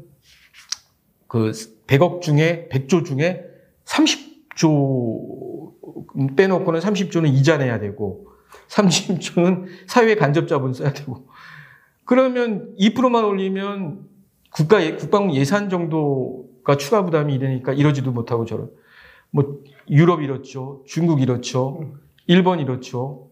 그 1.27 1.51
100억 1.87 2.21
중에 2.21 2.67
100조 2.71 3.05
중에 3.05 3.43
30조 3.85 5.71
빼놓고는 6.35 6.79
30조는 6.79 7.33
이자 7.33 7.57
내야 7.57 7.79
되고 7.79 8.27
30조는 8.69 9.65
사회 9.87 10.15
간접 10.15 10.47
자본 10.47 10.73
써야 10.73 10.93
되고 10.93 11.27
그러면 12.05 12.73
2%만 12.77 13.23
올리면 13.23 14.07
국가 14.51 14.79
국방 14.97 15.33
예산 15.33 15.69
정도 15.69 16.50
가 16.63 16.77
추가 16.77 17.03
부담이 17.03 17.39
되니까 17.39 17.73
이러지도 17.73 18.11
못하고 18.11 18.45
저런 18.45 18.69
뭐 19.31 19.61
유럽 19.89 20.21
이렇죠, 20.21 20.83
중국 20.85 21.21
이렇죠, 21.21 21.93
일본 22.27 22.59
이렇죠. 22.59 23.27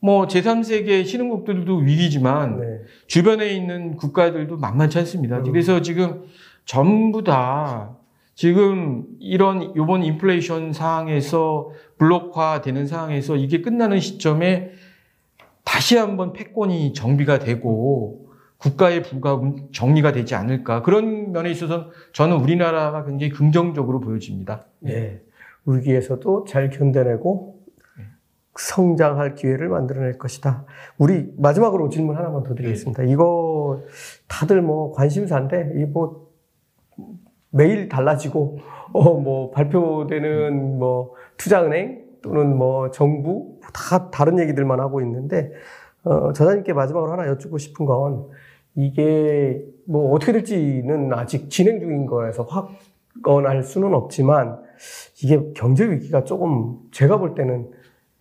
뭐 0.00 0.26
제3세계 0.26 1.06
신흥국들도 1.06 1.78
위기지만 1.78 2.60
네. 2.60 2.66
주변에 3.06 3.48
있는 3.54 3.96
국가들도 3.96 4.56
만만치 4.56 4.98
않습니다. 4.98 5.38
음. 5.38 5.44
그래서 5.44 5.80
지금 5.82 6.24
전부 6.64 7.24
다 7.24 7.96
지금 8.34 9.06
이런 9.18 9.74
요번 9.76 10.04
인플레이션 10.04 10.74
상황에서 10.74 11.70
블록화되는 11.98 12.86
상황에서 12.86 13.36
이게 13.36 13.62
끝나는 13.62 13.98
시점에 13.98 14.72
다시 15.64 15.96
한번 15.96 16.32
패권이 16.34 16.92
정비가 16.92 17.38
되고 17.38 18.25
국가의 18.66 19.02
부가 19.02 19.40
정리가 19.72 20.12
되지 20.12 20.34
않을까 20.34 20.82
그런 20.82 21.32
면에 21.32 21.50
있어서 21.50 21.90
저는 22.12 22.36
우리나라가 22.36 23.04
굉장히 23.04 23.32
긍정적으로 23.32 24.00
보여집니다. 24.00 24.66
네. 24.80 25.20
위기에서도 25.66 26.44
잘 26.44 26.70
견뎌내고 26.70 27.56
성장할 28.58 29.34
기회를 29.34 29.68
만들어낼 29.68 30.18
것이다. 30.18 30.64
우리 30.98 31.32
마지막으로 31.36 31.88
질문 31.90 32.16
하나만 32.16 32.42
더 32.42 32.54
드리겠습니다. 32.54 33.02
네. 33.02 33.10
이거 33.10 33.82
다들 34.26 34.62
뭐 34.62 34.92
관심사인데 34.92 35.72
이뭐 35.76 36.26
매일 37.50 37.88
달라지고 37.88 38.58
어 38.92 39.20
뭐 39.20 39.50
발표되는 39.50 40.78
뭐 40.78 41.14
투자은행 41.36 42.04
또는 42.22 42.56
뭐 42.56 42.90
정부 42.90 43.60
다 43.72 44.10
다른 44.10 44.38
얘기들만 44.38 44.80
하고 44.80 45.00
있는데 45.02 45.52
어 46.04 46.32
저자님께 46.32 46.72
마지막으로 46.72 47.12
하나 47.12 47.26
여쭙고 47.28 47.58
싶은 47.58 47.84
건 47.84 48.28
이게 48.76 49.64
뭐 49.86 50.12
어떻게 50.12 50.32
될지는 50.32 51.12
아직 51.14 51.50
진행 51.50 51.80
중인 51.80 52.06
거라서 52.06 52.46
확언할 53.22 53.62
수는 53.62 53.94
없지만 53.94 54.58
이게 55.22 55.52
경제 55.54 55.88
위기가 55.90 56.24
조금 56.24 56.78
제가 56.92 57.18
볼 57.18 57.34
때는 57.34 57.70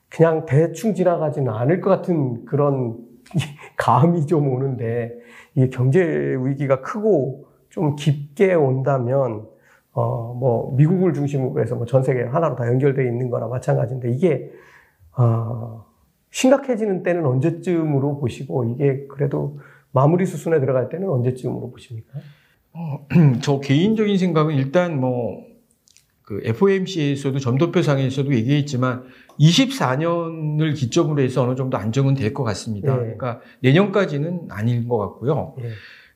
그냥 0.09 0.45
대충 0.45 0.93
지나가지는 0.93 1.51
않을 1.51 1.81
것 1.81 1.89
같은 1.89 2.45
그런 2.45 2.97
감이 3.77 4.27
좀 4.27 4.47
오는데 4.47 5.13
이게 5.55 5.69
경제 5.69 6.01
위기가 6.39 6.81
크고 6.81 7.47
좀 7.69 7.95
깊게 7.95 8.53
온다면 8.53 9.47
어 9.93 10.33
뭐 10.35 10.75
미국을 10.75 11.13
중심으로 11.13 11.61
해서 11.61 11.75
뭐 11.75 11.85
전 11.85 12.03
세계 12.03 12.23
하나로 12.23 12.55
다 12.55 12.67
연결되어 12.67 13.05
있는 13.05 13.29
거나 13.29 13.47
마찬가지인데 13.47 14.11
이게 14.11 14.51
어 15.17 15.85
심각해지는 16.31 17.03
때는 17.03 17.25
언제쯤으로 17.25 18.19
보시고 18.19 18.65
이게 18.65 19.05
그래도 19.07 19.59
마무리 19.95 20.25
수순에 20.25 20.59
들어갈 20.59 20.89
때는 20.89 21.09
언제쯤으로 21.09 21.71
보십니까? 21.71 22.19
어, 22.73 23.07
저 23.41 23.59
개인적인 23.59 24.17
생각은 24.17 24.55
일단 24.55 24.99
뭐 24.99 25.55
그 26.25 26.41
FOMC에서도 26.43 27.37
점도표상에서도 27.37 28.33
얘기했지만 28.33 29.03
24년을 29.39 30.75
기점으로 30.75 31.21
해서 31.21 31.43
어느 31.43 31.55
정도 31.55 31.77
안정은 31.77 32.15
될 32.15 32.33
것 32.33 32.43
같습니다. 32.43 32.93
네. 32.93 32.99
그러니까 32.99 33.41
내년까지는 33.61 34.47
아닌 34.49 34.87
것 34.87 34.97
같고요. 34.97 35.55
예. 35.61 35.69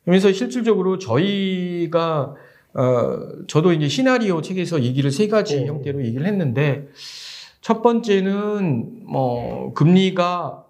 그래서 0.04 0.32
실질적으로 0.32 0.98
저희가 0.98 2.34
어 2.74 3.46
저도 3.48 3.72
이제 3.74 3.88
시나리오 3.88 4.42
책에서 4.42 4.82
얘기를 4.82 5.12
세 5.12 5.28
가지 5.28 5.62
네. 5.62 5.68
형태로 5.68 6.04
얘기를 6.04 6.26
했는데 6.26 6.88
첫 7.62 7.84
번째는 7.84 9.06
뭐 9.06 9.74
금리가 9.74 10.66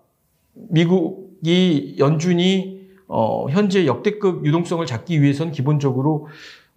미국이 0.54 1.96
연준이 1.98 2.79
어 3.10 3.50
현재 3.50 3.88
역대급 3.88 4.46
유동성을 4.46 4.86
잡기 4.86 5.22
위해선 5.22 5.52
기본적으로 5.52 6.28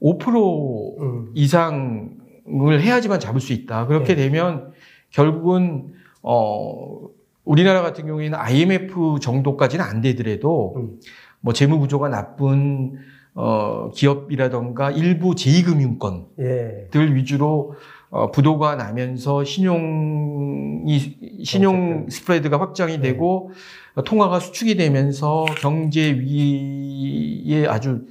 5% 0.00 1.00
음. 1.00 1.30
이상을 1.34 2.80
해야지만 2.80 3.20
잡을 3.20 3.40
수 3.40 3.52
있다. 3.52 3.86
그렇게 3.86 4.14
네. 4.14 4.24
되면 4.24 4.72
결국은 5.10 5.92
어 6.22 7.08
우리나라 7.44 7.82
같은 7.82 8.06
경우에는 8.06 8.38
IMF 8.38 9.18
정도까지는 9.20 9.84
안 9.84 10.00
되더라도 10.00 10.74
음. 10.76 11.00
뭐 11.40 11.52
재무 11.52 11.78
구조가 11.78 12.08
나쁜 12.08 12.98
어 13.34 13.90
기업이라던가 13.94 14.90
일부 14.90 15.34
제2금융권 15.34 16.26
예. 16.40 16.88
들 16.90 17.14
위주로 17.14 17.74
어, 18.14 18.30
부도가 18.30 18.76
나면서 18.76 19.42
신용이 19.42 20.98
신용 21.44 21.74
어쨌든. 22.04 22.10
스프레드가 22.10 22.60
확장이 22.60 22.98
네. 22.98 23.00
되고 23.12 23.50
어, 23.94 24.04
통화가 24.04 24.38
수축이 24.38 24.76
되면서 24.76 25.46
경제 25.58 26.12
위기에 26.12 27.66
아주 27.66 28.04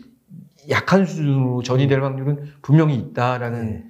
약한 0.71 1.05
수준으로 1.05 1.61
전이될 1.61 2.01
확률은 2.03 2.45
분명히 2.63 2.95
있다라는 2.95 3.65
네. 3.69 3.83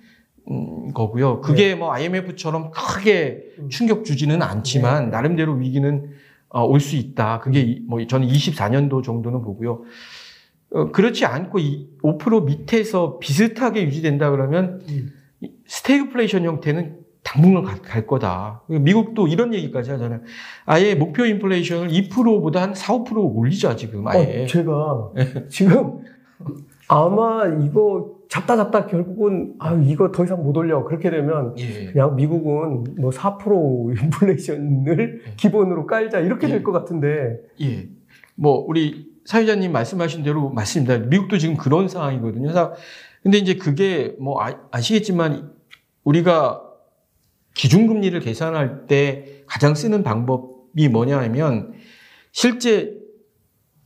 음, 0.49 0.91
거고요. 0.93 1.39
그게 1.39 1.75
뭐 1.75 1.93
IMF처럼 1.93 2.71
크게 2.71 3.43
음. 3.59 3.69
충격 3.69 4.03
주지는 4.03 4.41
않지만 4.41 5.05
네. 5.05 5.09
나름대로 5.11 5.53
위기는 5.53 6.09
어, 6.49 6.65
올 6.65 6.81
수 6.81 6.97
있다. 6.97 7.39
그게 7.39 7.61
이- 7.61 7.79
뭐 7.87 8.05
저는 8.05 8.27
24년도 8.27 9.01
정도는 9.01 9.41
보고요. 9.43 9.83
어, 10.73 10.91
그렇지 10.91 11.23
않고 11.25 11.57
이5% 11.59 12.43
밑에서 12.45 13.17
비슷하게 13.19 13.83
유지된다 13.83 14.29
그러면 14.31 14.81
음. 14.89 15.13
이 15.41 15.51
스태그플레이션 15.65 16.45
형태는 16.45 16.97
당분간 17.23 17.63
갈, 17.63 17.81
갈 17.81 18.07
거다. 18.07 18.63
미국도 18.67 19.27
이런 19.27 19.53
얘기까지 19.53 19.91
하잖아요. 19.91 20.21
아예 20.65 20.95
목표 20.95 21.25
인플레이션을 21.25 21.89
2%보다 21.89 22.61
한 22.61 22.73
4, 22.73 22.93
5% 22.93 23.35
올리자 23.35 23.75
지금 23.75 24.07
아예. 24.07 24.43
어, 24.43 24.45
제가 24.47 25.11
지금 25.49 25.99
아마 26.87 27.45
이거 27.47 28.15
잡다 28.27 28.55
잡다 28.55 28.87
결국은 28.87 29.55
아 29.59 29.73
이거 29.73 30.11
더 30.11 30.23
이상 30.23 30.43
못 30.43 30.55
올려 30.57 30.83
그렇게 30.83 31.09
되면 31.09 31.53
예. 31.57 31.91
그냥 31.91 32.15
미국은 32.15 32.85
뭐 32.99 33.11
4% 33.11 34.01
인플레이션을 34.03 35.21
네. 35.23 35.31
기본으로 35.37 35.85
깔자 35.85 36.19
이렇게 36.19 36.47
예. 36.47 36.53
될것 36.53 36.73
같은데 36.73 37.37
예. 37.61 37.89
뭐 38.35 38.65
우리 38.67 39.11
사회자님 39.25 39.71
말씀하신 39.71 40.23
대로 40.23 40.49
맞습니다. 40.49 40.97
미국도 40.97 41.37
지금 41.37 41.55
그런 41.55 41.87
상황이거든요. 41.87 42.43
그래서 42.43 42.73
근데 43.23 43.37
이제 43.37 43.55
그게 43.55 44.15
뭐 44.19 44.41
아, 44.41 44.59
아시겠지만 44.71 45.53
우리가 46.03 46.63
기준금리를 47.53 48.19
계산할 48.19 48.87
때 48.87 49.43
가장 49.45 49.75
쓰는 49.75 50.03
방법이 50.03 50.87
뭐냐 50.87 51.19
하면 51.19 51.73
실제 52.31 52.97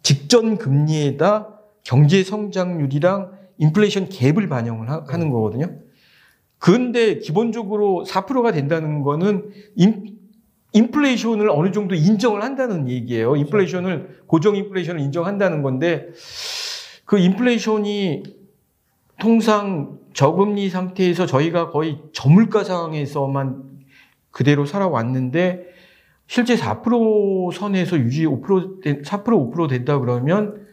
직전 0.03 0.57
금리에다 0.57 1.59
경제 1.83 2.23
성장률이랑 2.23 3.31
인플레이션 3.57 4.09
갭을 4.09 4.49
반영을 4.49 4.89
하, 4.89 5.17
는 5.17 5.29
거거든요. 5.31 5.79
그런데 6.57 7.19
기본적으로 7.19 8.05
4%가 8.07 8.51
된다는 8.51 9.01
거는 9.01 9.49
인, 9.75 10.17
인플레이션을 10.73 11.49
어느 11.49 11.71
정도 11.71 11.95
인정을 11.95 12.43
한다는 12.43 12.89
얘기예요. 12.89 13.35
인플레이션을 13.35 14.23
고정 14.27 14.55
인플레이션을 14.55 15.01
인정한다는 15.01 15.61
건데 15.61 16.09
그 17.05 17.17
인플레이션이 17.17 18.23
통상 19.19 19.97
저금리 20.13 20.69
상태에서 20.69 21.25
저희가 21.25 21.69
거의 21.71 21.99
저물가 22.13 22.63
상황에서만 22.63 23.63
그대로 24.31 24.65
살아왔는데 24.65 25.65
실제 26.27 26.55
4% 26.55 27.53
선에서 27.53 27.97
유지 27.99 28.25
5% 28.25 28.81
된- 28.81 29.01
4% 29.03 29.51
5% 29.51 29.69
된다 29.69 29.99
그러면 29.99 30.65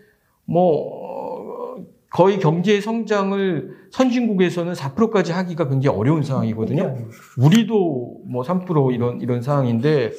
뭐 0.45 1.77
어, 1.77 1.85
거의 2.11 2.39
경제 2.39 2.81
성장을 2.81 3.71
선진국에서는 3.91 4.73
4%까지 4.75 5.33
하기가 5.33 5.69
굉장히 5.69 5.97
어려운 5.97 6.23
상황이거든요. 6.23 6.97
우리도 7.39 8.21
뭐 8.27 8.43
3% 8.43 8.95
이런 8.95 9.21
이런 9.21 9.43
상황인데 9.43 10.13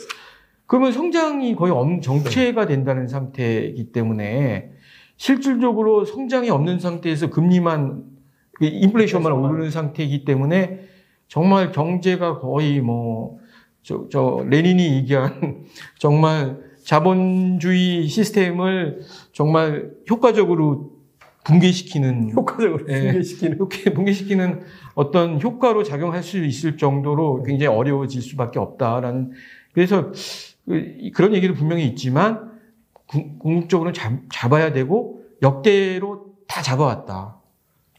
그러면 0.65 0.91
성장이 0.91 1.55
거의 1.55 1.71
엄- 1.73 2.01
정체가 2.01 2.65
된다는 2.67 3.07
상태이기 3.07 3.91
때문에 3.91 4.71
실질적으로 5.17 6.05
성장이 6.05 6.49
없는 6.49 6.79
상태에서 6.79 7.29
금리만 7.29 8.03
그 8.03 8.12
인플레이션만 8.61 8.83
인플레이션만. 8.83 9.49
오르는 9.51 9.71
상태이기 9.71 10.25
때문에 10.25 10.81
정말 11.27 11.71
경제가 11.71 12.39
거의 12.39 12.79
뭐 12.81 13.39
저, 13.81 14.05
저 14.11 14.45
레닌이 14.47 14.95
얘기한 14.95 15.65
정말 15.99 16.57
자본주의 16.83 18.07
시스템을 18.07 19.01
정말 19.31 19.91
효과적으로 20.09 20.91
붕괴시키는 21.45 22.31
효과적으로 22.31 22.85
예. 22.89 23.11
붕괴시키는 23.11 23.55
이렇게 23.57 23.93
붕괴시키는 23.93 24.61
어떤 24.95 25.41
효과로 25.41 25.83
작용할 25.83 26.23
수 26.23 26.43
있을 26.43 26.77
정도로 26.77 27.43
굉장히 27.43 27.75
어려워질 27.75 28.21
수밖에 28.21 28.59
없다라는 28.59 29.31
그래서 29.73 30.11
그- 30.65 31.09
그런 31.13 31.33
얘기도 31.33 31.53
분명히 31.53 31.85
있지만 31.87 32.51
구- 33.07 33.37
궁극적으로 33.39 33.91
잡, 33.91 34.13
잡아야 34.31 34.71
되고 34.71 35.21
역대로 35.41 36.27
다 36.47 36.61
잡아왔다. 36.61 37.37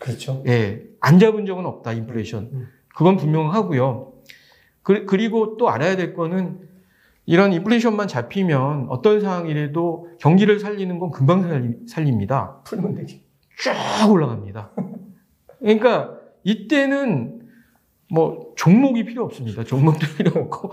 그렇죠. 0.05 0.43
예, 0.47 0.83
안 1.01 1.19
잡은 1.19 1.47
적은 1.47 1.65
없다 1.65 1.93
인플레이션. 1.93 2.51
음. 2.53 2.69
그건 2.95 3.17
분명하고요. 3.17 4.13
그, 4.83 5.07
그리고 5.07 5.57
또 5.57 5.71
알아야 5.71 5.97
될 5.97 6.13
거는 6.13 6.61
이런 7.25 7.55
인플레이션만 7.55 8.07
잡히면 8.07 8.89
어떤 8.91 9.23
상황이라도 9.23 10.11
경기를 10.21 10.61
살리는 10.61 10.99
건 10.99 11.11
금방 11.11 11.43
살리, 11.43 11.75
살립니다. 11.89 12.61
풀면 12.65 12.97
되지. 12.97 13.25
쫙 13.63 14.11
올라갑니다. 14.11 14.73
그러니까 15.59 16.19
이때는 16.43 17.41
뭐 18.11 18.53
종목이 18.57 19.07
필요 19.07 19.25
없습니다. 19.25 19.65
종목도 19.65 20.07
필요 20.19 20.39
없고. 20.39 20.71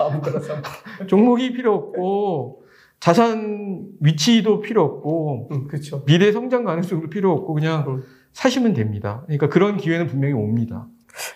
종목이 1.08 1.54
필요 1.54 1.74
없고 1.74 2.66
자산 3.00 3.88
위치도 4.02 4.60
필요 4.60 4.84
없고 4.84 5.48
음, 5.52 5.68
그렇죠. 5.70 6.04
미래 6.04 6.34
성장 6.34 6.66
가능성도 6.66 7.10
필요 7.10 7.32
없고 7.32 7.54
그냥 7.54 7.86
음. 7.88 8.04
사시면 8.34 8.74
됩니다. 8.74 9.22
그러니까 9.26 9.50
그런 9.50 9.78
기회는 9.78 10.08
분명히 10.08 10.34
옵니다. 10.34 10.88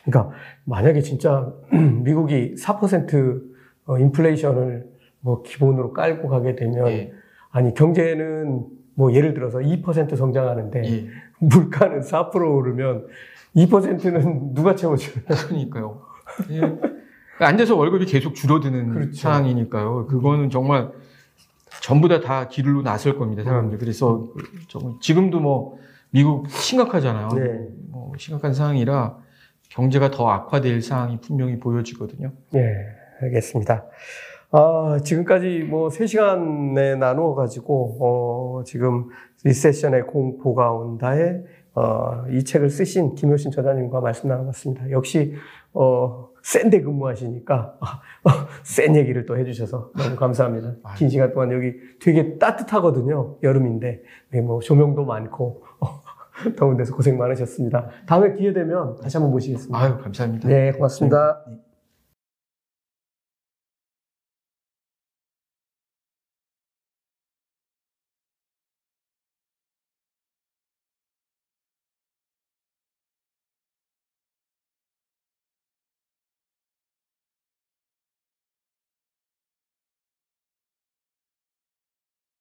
그러니까 0.05 0.35
만약에 0.63 1.01
진짜 1.01 1.51
미국이 2.03 2.55
4% 2.55 3.41
어, 3.85 3.99
인플레이션을 3.99 4.87
뭐 5.19 5.41
기본으로 5.43 5.93
깔고 5.93 6.29
가게 6.29 6.55
되면 6.55 6.87
예, 6.87 7.11
아니 7.51 7.73
경제는 7.73 8.65
뭐 8.95 9.13
예를 9.13 9.33
들어서 9.33 9.59
2% 9.59 10.15
성장하는데 10.15 10.83
예. 10.85 11.07
물가는 11.39 11.99
4% 11.99 12.35
오르면 12.35 13.07
2%는 13.55 14.53
누가 14.53 14.75
채워줘요? 14.75 15.23
그러니까요. 15.25 16.01
예. 16.51 16.59
그러니까 16.59 17.47
앉아서 17.47 17.75
월급이 17.75 18.05
계속 18.05 18.35
줄어드는 18.35 18.91
그렇죠. 18.91 19.15
상황이니까요. 19.15 20.07
그거는 20.07 20.49
정말 20.49 20.91
전부 21.81 22.07
다 22.07 22.21
다 22.21 22.47
길로 22.47 22.81
나설 22.81 23.17
겁니다, 23.17 23.43
사람들. 23.43 23.77
그래서 23.77 24.27
그 24.33 24.43
정말 24.67 24.93
지금도 25.01 25.39
뭐 25.39 25.77
미국 26.15 26.49
심각하잖아요. 26.49 27.27
네. 27.35 27.67
뭐 27.89 28.13
심각한 28.17 28.53
상황이라 28.53 29.17
경제가 29.69 30.11
더 30.11 30.29
악화될 30.29 30.81
상황이 30.81 31.19
분명히 31.19 31.59
보여지거든요. 31.59 32.31
예, 32.53 32.85
알겠습니다. 33.21 33.85
아, 34.51 34.97
지금까지 35.03 35.65
뭐 35.69 35.89
3시간에 35.89 36.97
나누어 36.97 37.35
가지고 37.35 37.97
어, 37.99 38.63
지금 38.63 39.09
리세션의 39.43 40.03
공포가 40.03 40.71
온다에 40.71 41.41
어, 41.73 42.23
이 42.31 42.45
책을 42.45 42.69
쓰신 42.69 43.15
김효신 43.15 43.51
저자님과 43.51 43.99
말씀 43.99 44.29
나눠봤습니다. 44.29 44.91
역시 44.91 45.35
어, 45.73 46.29
센데 46.43 46.81
근무하시니까 46.81 47.77
아, 47.81 47.85
어, 48.23 48.29
센 48.63 48.95
얘기를 48.95 49.25
또 49.25 49.37
해주셔서 49.37 49.91
너무 49.97 50.15
감사합니다. 50.15 50.75
긴 50.95 51.09
시간 51.09 51.33
동안 51.33 51.51
여기 51.51 51.73
되게 51.99 52.37
따뜻하거든요. 52.37 53.37
여름인데 53.43 54.01
네, 54.29 54.41
뭐 54.41 54.61
조명도 54.61 55.03
많고 55.03 55.63
어, 55.81 56.04
더운 56.57 56.77
데서 56.77 56.95
고생 56.95 57.17
많으셨습니다. 57.17 57.89
다음에 58.05 58.33
기회 58.33 58.53
되면 58.53 58.95
다시 59.01 59.17
한번 59.17 59.31
모시겠습니다. 59.31 59.77
아유, 59.77 59.97
감사합니다. 59.97 60.47
네, 60.47 60.71
고맙습니다. 60.71 61.43
네. 61.47 61.74